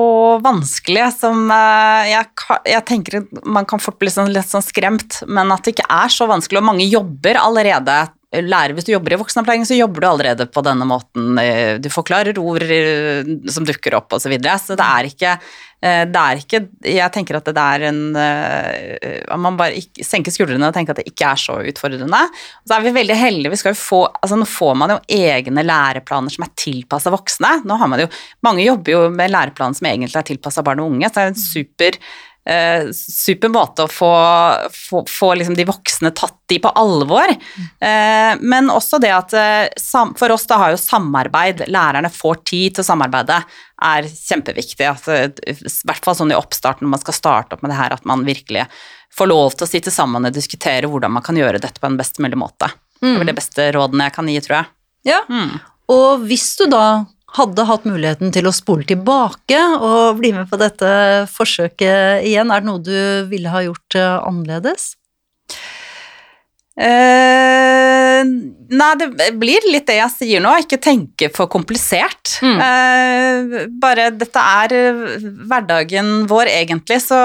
vanskelig 0.45 1.09
som 1.17 1.51
eh, 1.51 2.13
jeg, 2.13 2.29
jeg 2.71 2.85
tenker 2.87 3.25
man 3.43 3.67
kan 3.67 3.83
fort 3.83 3.99
bli 3.99 4.13
sånn, 4.15 4.31
litt 4.31 4.47
sånn 4.47 4.63
skremt, 4.63 5.25
men 5.27 5.51
at 5.51 5.67
det 5.67 5.75
ikke 5.75 5.89
er 5.91 6.13
så 6.15 6.29
vanskelig, 6.31 6.63
og 6.63 6.69
mange 6.71 6.87
jobber 6.87 7.41
allerede 7.43 7.99
lærer 8.31 8.77
Hvis 8.77 8.87
du 8.87 8.93
jobber 8.93 9.15
i 9.15 9.19
voksenopplæring, 9.19 9.65
så 9.67 9.75
jobber 9.75 10.05
du 10.05 10.07
allerede 10.07 10.47
på 10.47 10.63
denne 10.63 10.87
måten. 10.87 11.39
eh, 11.43 11.79
Du 11.83 11.89
forklarer 11.91 12.39
ord 12.39 12.63
eh, 12.63 13.27
som 13.51 13.67
dukker 13.67 13.97
opp, 13.99 14.13
osv. 14.13 14.23
Så, 14.23 14.31
videre. 14.31 14.59
så 14.59 14.77
det 14.79 14.87
er 14.87 15.09
ikke 15.11 15.33
eh, 15.83 16.05
det 16.07 16.21
er 16.21 16.39
ikke 16.39 16.61
Jeg 16.87 17.11
tenker 17.13 17.41
at 17.41 17.51
det 17.51 17.65
er 17.65 17.89
en 17.89 18.15
at 18.15 19.39
Man 19.41 19.59
bare 19.59 19.75
ikke, 19.75 20.05
senker 20.07 20.31
skuldrene 20.31 20.69
og 20.69 20.75
tenker 20.75 20.95
at 20.95 21.03
det 21.03 21.11
ikke 21.11 21.27
er 21.33 21.43
så 21.43 21.59
utfordrende. 21.59 22.23
Så 22.69 22.77
er 22.77 22.87
vi 22.87 22.95
veldig 22.95 23.19
heldige. 23.19 23.51
vi 23.51 23.57
skal 23.57 23.75
jo 23.75 23.81
få, 23.83 24.01
altså 24.23 24.39
Nå 24.39 24.47
får 24.47 24.75
man 24.79 24.95
jo 24.95 25.01
egne 25.09 25.67
læreplaner 25.67 26.31
som 26.31 26.47
er 26.47 26.55
tilpassa 26.55 27.11
voksne. 27.11 27.65
Nå 27.67 27.77
har 27.83 27.91
man 27.91 28.07
jo, 28.07 28.11
Mange 28.47 28.63
jobber 28.65 28.93
jo 28.93 29.05
med 29.11 29.35
læreplaner 29.35 29.75
som 29.75 29.91
egentlig 29.91 30.15
er 30.15 30.31
tilpassa 30.31 30.63
barn 30.63 30.81
og 30.81 30.93
unge. 30.95 31.09
så 31.11 31.19
det 31.19 31.27
er 31.27 31.35
en 31.35 31.41
super 31.51 31.99
eh, 32.49 32.89
super 32.97 33.49
måte 33.53 33.85
å 33.85 33.91
få, 33.91 34.11
få, 34.75 35.03
få 35.09 35.31
liksom 35.39 35.57
de 35.59 35.67
voksne 35.69 36.11
tatt 36.17 36.55
i 36.55 36.59
på 36.63 36.73
alvor. 36.79 37.31
Eh, 37.31 38.33
men 38.41 38.71
også 38.73 38.99
det 39.03 39.13
at 39.15 39.35
eh, 39.39 39.69
sam, 39.81 40.15
for 40.19 40.33
oss 40.35 40.47
da 40.51 40.59
har 40.63 40.75
jo 40.75 40.81
samarbeid, 40.83 41.65
lærerne 41.71 42.11
får 42.13 42.41
tid 42.51 42.75
til 42.79 42.85
å 42.85 42.89
samarbeide, 42.91 43.41
er 43.81 44.09
kjempeviktig. 44.11 44.87
Altså, 44.91 45.21
I 45.47 45.55
hvert 45.89 46.05
fall 46.05 46.19
sånn 46.19 46.33
i 46.35 46.39
oppstarten 46.39 46.85
når 46.87 46.97
man 46.97 47.05
skal 47.05 47.17
starte 47.17 47.57
opp 47.57 47.63
med 47.65 47.73
det 47.75 47.79
her, 47.81 47.95
at 47.97 48.05
man 48.09 48.25
virkelig 48.27 48.67
får 49.17 49.31
lov 49.31 49.55
til 49.57 49.67
å 49.67 49.71
sitte 49.71 49.91
sammen 49.95 50.27
og 50.29 50.35
diskutere 50.37 50.87
hvordan 50.91 51.15
man 51.17 51.25
kan 51.27 51.39
gjøre 51.39 51.59
dette 51.63 51.81
på 51.83 51.89
en 51.89 51.97
best 51.99 52.21
mulig 52.23 52.39
måte. 52.39 52.69
Det 53.01 53.15
er 53.15 53.23
vel 53.23 53.31
det 53.33 53.39
beste 53.39 53.65
rådene 53.75 54.07
jeg 54.07 54.15
kan 54.19 54.29
gi, 54.29 54.41
tror 54.45 54.57
jeg. 54.61 54.69
Ja, 55.09 55.23
Mm. 55.33 55.55
og 55.89 56.27
hvis 56.29 56.45
du 56.61 56.67
da 56.71 57.07
hadde 57.37 57.67
hatt 57.69 57.87
muligheten 57.87 58.33
til 58.35 58.49
å 58.49 58.55
spole 58.55 58.87
tilbake 58.89 59.59
og 59.79 60.19
bli 60.21 60.33
med 60.35 60.51
på 60.51 60.59
dette 60.61 60.91
forsøket 61.31 62.27
igjen, 62.27 62.51
er 62.51 62.63
det 62.63 62.71
noe 62.71 62.83
du 62.83 63.29
ville 63.31 63.53
ha 63.53 63.63
gjort 63.67 63.99
eh, 63.99 64.17
annerledes? 64.27 64.95
Eh, 66.81 68.21
nei, 68.25 68.91
det 68.97 69.27
blir 69.37 69.67
litt 69.69 69.85
det 69.91 69.99
jeg 69.99 70.13
sier 70.15 70.43
nå, 70.43 70.53
ikke 70.63 70.79
tenke 70.81 71.29
for 71.35 71.51
komplisert. 71.53 72.39
Mm. 72.41 72.63
Eh, 72.65 73.67
bare 73.83 74.09
dette 74.17 74.45
er 74.63 74.75
hverdagen 75.51 76.25
vår 76.31 76.51
egentlig, 76.55 77.03
så 77.05 77.19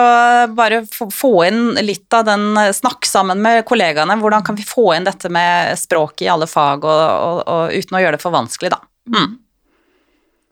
bare 0.58 0.84
få, 0.92 1.32
inn 1.48 1.64
litt 1.86 2.12
av 2.14 2.28
den 2.28 2.52
Snakk 2.76 3.08
sammen 3.08 3.42
med 3.46 3.64
kollegaene. 3.70 4.20
Hvordan 4.20 4.44
kan 4.46 4.60
vi 4.60 4.68
få 4.68 4.92
inn 4.98 5.08
dette 5.08 5.32
med 5.32 5.80
språk 5.80 6.26
i 6.26 6.30
alle 6.32 6.50
fag, 6.52 6.84
og, 6.84 7.08
og, 7.16 7.42
og 7.48 7.80
uten 7.80 7.98
å 7.98 8.04
gjøre 8.04 8.20
det 8.20 8.26
for 8.26 8.36
vanskelig, 8.36 8.76
da. 8.76 8.84
Mm. 9.16 9.34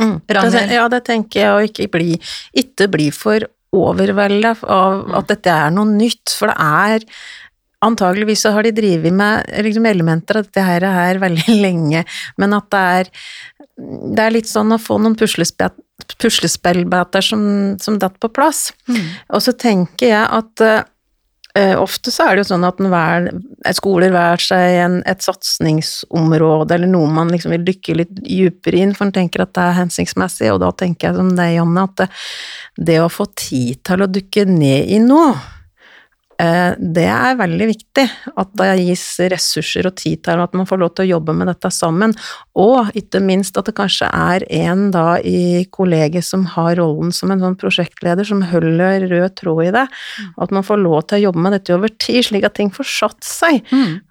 Mm. 0.02 0.18
Ragnhild? 0.38 0.74
Ja, 0.74 0.86
det 0.92 1.02
tenker 1.10 1.40
jeg, 1.40 1.52
å 1.54 1.64
ikke 1.68 1.88
bli, 1.94 2.12
ikke 2.64 2.86
bli 2.92 3.08
for 3.14 3.40
overvelda 3.74 4.52
av 4.70 5.16
at 5.20 5.28
dette 5.32 5.50
er 5.54 5.70
noe 5.74 5.88
nytt, 5.90 6.28
for 6.38 6.48
det 6.52 6.58
er 6.60 7.00
Antageligvis 7.84 8.46
så 8.46 8.54
har 8.56 8.64
de 8.64 8.72
drevet 8.72 9.12
med 9.12 9.44
liksom 9.66 9.84
elementer 9.90 10.38
av 10.40 10.46
dette 10.46 10.62
her 10.64 10.82
her 10.88 11.18
veldig 11.20 11.56
lenge, 11.66 12.06
men 12.40 12.56
at 12.56 12.68
det 12.72 12.84
er 13.00 13.06
det 13.74 14.22
er 14.22 14.30
litt 14.36 14.50
sånn 14.50 14.72
å 14.76 14.78
få 14.78 15.00
noen 15.02 15.16
puslespillbiter 15.18 17.22
som, 17.26 17.42
som 17.82 17.98
datt 18.00 18.20
på 18.22 18.30
plass. 18.30 18.72
Og 19.34 19.42
så 19.42 19.52
tenker 19.58 20.08
jeg 20.12 20.22
at 20.22 20.62
eh, 20.62 20.84
ofte 21.78 22.10
så 22.10 22.26
er 22.26 22.34
det 22.34 22.44
jo 22.44 22.50
sånn 22.50 22.66
at 22.66 22.80
hver, 22.82 23.28
skoler 23.78 24.10
hver 24.14 24.42
seg 24.42 24.78
en, 24.82 24.96
et 25.10 25.22
satsingsområde, 25.22 26.74
eller 26.74 26.90
noe 26.90 27.12
man 27.14 27.30
liksom 27.30 27.54
vil 27.54 27.68
dykke 27.68 27.98
litt 28.00 28.14
dypere 28.18 28.80
inn, 28.82 28.96
for 28.98 29.06
en 29.06 29.14
tenker 29.14 29.46
at 29.46 29.54
det 29.54 29.66
er 29.68 29.78
hensiktsmessig, 29.78 30.50
og 30.50 30.64
da 30.64 30.72
tenker 30.82 31.12
jeg 31.12 31.20
som 31.20 31.30
deg, 31.38 31.54
Janne, 31.60 31.86
at 31.86 32.00
det, 32.02 32.08
det 32.90 32.98
å 33.04 33.12
få 33.14 33.28
tid 33.38 33.84
til 33.86 34.02
å 34.02 34.10
dykke 34.10 34.48
ned 34.50 34.96
i 34.98 35.00
noe, 35.04 35.36
eh, 35.36 35.53
det 36.38 37.06
er 37.08 37.38
veldig 37.40 37.68
viktig. 37.70 38.04
At 38.40 38.52
det 38.60 38.70
gis 38.82 39.04
ressurser 39.32 39.88
og 39.90 39.96
tid 40.00 40.24
til 40.26 40.42
at 40.44 40.56
man 40.58 40.68
får 40.70 40.80
lov 40.82 40.94
til 40.96 41.06
å 41.06 41.12
jobbe 41.16 41.36
med 41.38 41.50
dette 41.52 41.72
sammen. 41.74 42.16
Og 42.60 42.90
ikke 42.98 43.22
minst 43.24 43.58
at 43.60 43.70
det 43.70 43.76
kanskje 43.78 44.10
er 44.10 44.46
en 44.64 44.88
da 44.94 45.20
i 45.20 45.66
kollegiet 45.74 46.26
som 46.28 46.46
har 46.56 46.76
rollen 46.82 47.14
som 47.16 47.32
en 47.34 47.44
sånn 47.44 47.60
prosjektleder, 47.60 48.28
som 48.28 48.44
holder 48.50 49.08
rød 49.12 49.38
tråd 49.40 49.62
i 49.68 49.76
det. 49.76 49.86
At 50.42 50.56
man 50.56 50.66
får 50.66 50.82
lov 50.82 51.04
til 51.08 51.20
å 51.20 51.26
jobbe 51.28 51.46
med 51.46 51.58
dette 51.58 51.78
over 51.78 51.94
tid, 51.94 52.24
slik 52.28 52.48
at 52.48 52.58
ting 52.60 52.74
får 52.74 52.90
satt 52.90 53.22
seg. 53.28 53.62
Mm. 53.74 54.02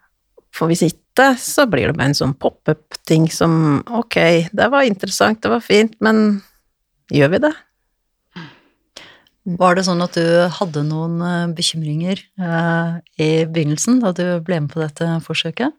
For 0.52 0.70
hvis 0.70 0.85
ikke, 0.87 1.32
så 1.40 1.66
blir 1.70 1.90
det 1.90 1.98
bare 1.98 2.12
en 2.12 2.16
sånn 2.16 2.37
pop-up-ting 2.40 3.28
som 3.32 3.82
ok, 3.88 4.48
det 4.52 4.70
var 4.72 4.88
interessant, 4.88 5.42
det 5.44 5.52
var 5.52 5.64
fint, 5.64 5.96
men 6.04 6.42
gjør 7.12 7.35
vi 7.35 7.44
det? 7.46 7.52
Var 9.42 9.74
det 9.74 9.83
sånn 9.88 10.02
at 10.05 10.14
du 10.14 10.26
hadde 10.55 10.85
noen 10.87 11.18
eh, 11.26 11.52
bekymringer 11.57 12.20
eh, 12.38 12.90
i 13.18 13.31
begynnelsen, 13.50 13.98
da 14.05 14.12
du 14.14 14.26
ble 14.44 14.61
med 14.62 14.70
på 14.70 14.83
dette 14.83 15.09
forsøket? 15.26 15.74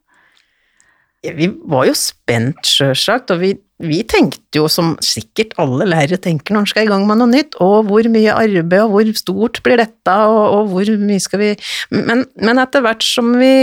Ja, 1.23 1.31
Vi 1.37 1.47
var 1.71 1.87
jo 1.87 1.93
spent, 1.95 2.67
sjølsagt, 2.67 3.31
og 3.31 3.39
vi, 3.39 3.53
vi 3.79 4.01
tenkte 4.03 4.59
jo 4.59 4.67
som 4.67 4.97
sikkert 4.99 5.55
alle 5.63 5.87
lærere 5.87 6.19
tenker 6.19 6.51
når 6.51 6.65
en 6.65 6.71
skal 6.73 6.83
i 6.83 6.91
gang 6.91 7.07
med 7.07 7.21
noe 7.21 7.31
nytt, 7.31 7.55
og 7.63 7.87
hvor 7.87 8.09
mye 8.11 8.35
arbeid, 8.35 8.75
og 8.81 8.91
hvor 8.97 9.11
stort 9.15 9.61
blir 9.63 9.79
dette, 9.79 10.17
og, 10.27 10.43
og 10.57 10.73
hvor 10.73 10.91
mye 10.99 11.23
skal 11.23 11.45
vi? 11.45 11.51
Men, 11.95 12.25
men 12.43 12.59
etter 12.59 12.83
hvert 12.83 13.07
som 13.07 13.31
vi 13.39 13.53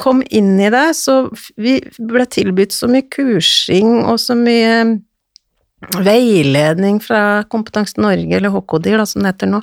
kom 0.00 0.24
inn 0.32 0.54
i 0.56 0.72
det, 0.72 0.86
så 0.96 1.26
vi 1.60 1.82
ble 2.00 2.24
tilbudt 2.32 2.72
så 2.72 2.88
mye 2.88 3.04
kursing 3.12 3.98
og 4.06 4.16
så 4.24 4.38
mye 4.40 5.02
veiledning 6.04 7.00
fra 7.02 7.44
Kompetanse 7.50 8.00
Norge, 8.00 8.36
eller 8.36 8.52
HKDIR, 8.54 8.98
da, 9.02 9.06
som 9.08 9.24
det 9.24 9.34
heter 9.34 9.50
nå, 9.52 9.62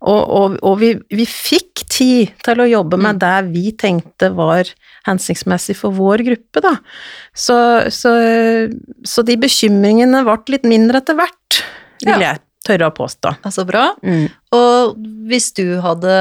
og, 0.00 0.22
og, 0.22 0.58
og 0.62 0.78
vi, 0.82 0.92
vi 1.14 1.26
fikk 1.28 1.84
tid 1.88 2.34
til 2.46 2.62
å 2.62 2.68
jobbe 2.68 3.00
med 3.00 3.20
det 3.22 3.36
vi 3.50 3.72
tenkte 3.78 4.32
var 4.36 4.70
hensiktsmessig 5.08 5.76
for 5.78 5.96
vår 5.96 6.24
gruppe, 6.30 6.64
da. 6.64 6.74
Så, 7.36 7.58
så, 7.94 8.12
så 9.06 9.24
de 9.26 9.38
bekymringene 9.40 10.24
ble 10.26 10.56
litt 10.56 10.68
mindre 10.68 11.02
etter 11.02 11.18
hvert, 11.18 11.62
vil 12.04 12.22
jeg 12.22 12.42
tørre 12.66 12.88
å 12.90 12.94
påstå. 12.94 13.30
Altså 13.46 13.62
bra. 13.68 13.84
Mm. 14.04 14.26
Og 14.56 14.96
hvis 15.30 15.48
du 15.56 15.64
hadde 15.84 16.12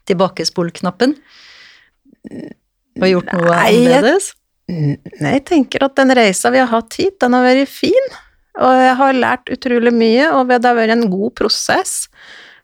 tilbakespol-knappen? 0.10 1.12
Og 3.02 3.08
gjort 3.10 3.30
noe 3.34 3.48
Nei, 3.50 3.72
jeg- 3.72 3.78
annerledes? 3.88 4.26
Nei, 4.72 5.32
jeg 5.36 5.44
tenker 5.50 5.80
at 5.84 5.98
den 6.00 6.14
reisa 6.16 6.48
vi 6.54 6.62
har 6.62 6.70
hatt 6.72 6.94
hit, 6.96 7.18
den 7.20 7.34
har 7.36 7.44
vært 7.44 7.68
fin. 7.72 8.06
Og 8.62 8.72
jeg 8.80 8.96
har 9.00 9.14
lært 9.18 9.46
utrolig 9.52 9.92
mye, 9.96 10.26
og 10.36 10.48
det 10.52 10.62
har 10.64 10.76
vært 10.78 10.94
en 10.96 11.10
god 11.12 11.32
prosess. 11.40 11.94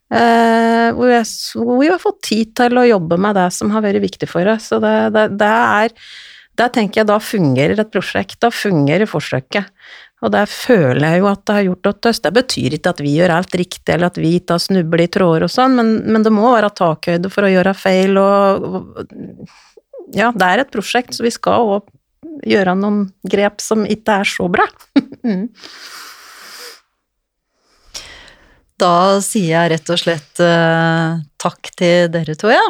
Eh, 0.07 0.87
hvor, 0.95 1.09
jeg, 1.11 1.25
hvor 1.59 1.79
vi 1.81 1.89
har 1.91 1.99
fått 1.99 2.21
tid 2.29 2.53
til 2.55 2.79
å 2.79 2.85
jobbe 2.87 3.17
med 3.19 3.35
det 3.35 3.49
som 3.51 3.71
har 3.73 3.83
vært 3.83 3.99
viktig 4.05 4.29
for 4.31 4.47
oss. 4.53 4.69
Så 4.71 4.79
det, 4.83 4.95
det, 5.15 5.25
det 5.41 5.49
er 5.51 5.95
Der 6.57 6.69
tenker 6.73 7.01
jeg 7.03 7.09
da 7.09 7.17
fungerer 7.21 7.79
et 7.83 7.91
prosjekt, 7.93 8.39
da 8.41 8.49
fungerer 8.49 9.05
forsøket. 9.05 9.67
Og 10.25 10.31
det 10.33 10.47
føler 10.49 11.03
jeg 11.11 11.19
jo 11.21 11.27
at 11.29 11.43
det 11.45 11.53
har 11.59 11.65
gjort 11.67 11.89
åt 11.91 12.07
oss. 12.09 12.19
Det 12.23 12.31
betyr 12.33 12.73
ikke 12.79 12.89
at 12.95 13.01
vi 13.05 13.11
gjør 13.19 13.35
alt 13.35 13.53
riktig, 13.59 13.91
eller 13.93 14.09
at 14.09 14.17
vi 14.17 14.31
ikke 14.39 14.55
har 14.55 14.63
snublet 14.63 15.05
i 15.05 15.11
tråder 15.13 15.45
og 15.45 15.51
sånn, 15.53 15.75
men, 15.77 15.91
men 16.09 16.25
det 16.25 16.31
må 16.33 16.49
være 16.55 16.71
takhøyde 16.73 17.29
for 17.29 17.45
å 17.45 17.51
gjøre 17.53 17.75
feil, 17.77 18.17
og 18.17 18.65
og- 18.65 19.05
ja, 20.15 20.31
det 20.31 20.47
er 20.47 20.61
et 20.63 20.71
prosjekt, 20.71 21.13
så 21.13 21.25
vi 21.25 21.29
skal 21.35 21.67
òg 21.67 21.91
gjøre 22.47 22.73
noen 22.79 23.01
grep 23.29 23.59
som 23.61 23.83
ikke 23.85 24.21
er 24.23 24.29
så 24.37 24.49
bra. 24.51 24.65
Mm. 25.27 25.49
Da 28.77 29.19
sier 29.25 29.53
jeg 29.55 29.71
rett 29.73 29.89
og 29.93 30.01
slett 30.01 30.43
uh, 30.43 31.17
takk 31.41 31.71
til 31.77 32.11
dere 32.13 32.35
to, 32.37 32.51
ja. 32.53 32.65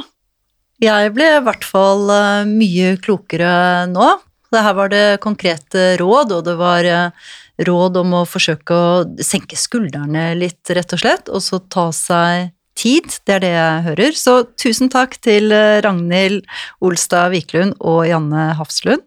Jeg 0.83 1.11
ble 1.15 1.27
i 1.37 1.43
hvert 1.43 1.65
fall 1.67 2.05
uh, 2.07 2.47
mye 2.47 2.95
klokere 3.03 3.87
nå. 3.91 4.13
Det 4.53 4.63
her 4.63 4.77
var 4.77 4.93
det 4.93 5.05
konkrete 5.23 5.97
råd, 5.99 6.31
og 6.37 6.45
det 6.47 6.55
var 6.59 6.87
uh, 6.87 7.31
råd 7.67 7.97
om 8.03 8.13
å 8.19 8.27
forsøke 8.29 8.75
å 8.75 9.23
senke 9.23 9.57
skuldrene 9.59 10.29
litt, 10.37 10.61
rett 10.69 10.93
og 10.93 11.01
slett, 11.01 11.31
og 11.31 11.43
så 11.43 11.59
ta 11.73 11.89
seg 11.95 12.53
tid. 12.77 13.09
Det 13.25 13.37
er 13.37 13.43
det 13.43 13.53
jeg 13.53 13.85
hører. 13.89 14.17
Så 14.17 14.37
tusen 14.59 14.91
takk 14.93 15.17
til 15.25 15.51
eh, 15.55 15.79
Ragnhild 15.85 16.45
Olstad 16.85 17.33
Wiklund 17.33 17.77
og 17.79 18.03
Janne 18.07 18.51
Hafslund. 18.59 19.03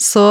Så 0.00 0.24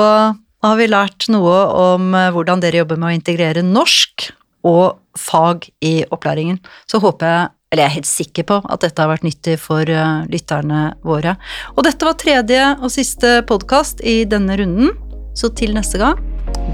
har 0.65 0.79
vi 0.79 0.89
lært 0.89 1.29
noe 1.31 1.59
om 1.93 2.13
eh, 2.17 2.31
hvordan 2.33 2.63
dere 2.63 2.81
jobber 2.81 2.99
med 2.99 3.11
å 3.11 3.17
integrere 3.19 3.65
norsk 3.65 4.31
og 4.67 4.99
fag 5.19 5.69
i 5.85 6.01
opplæringen. 6.09 6.59
Så 6.89 7.01
håper 7.03 7.27
jeg, 7.27 7.47
eller 7.71 7.83
jeg 7.83 7.91
er 7.91 7.97
helt 7.99 8.09
sikker 8.09 8.47
på, 8.49 8.59
at 8.65 8.85
dette 8.85 9.03
har 9.03 9.11
vært 9.11 9.27
nyttig 9.27 9.59
for 9.61 9.85
eh, 9.85 10.25
lytterne 10.31 10.83
våre. 11.05 11.35
Og 11.75 11.85
dette 11.87 12.07
var 12.07 12.17
tredje 12.19 12.65
og 12.79 12.93
siste 12.93 13.39
podkast 13.49 14.01
i 14.01 14.23
denne 14.29 14.57
runden, 14.59 14.95
så 15.37 15.53
til 15.53 15.75
neste 15.77 16.01
gang, 16.01 16.21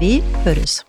vi 0.00 0.18
høres. 0.46 0.85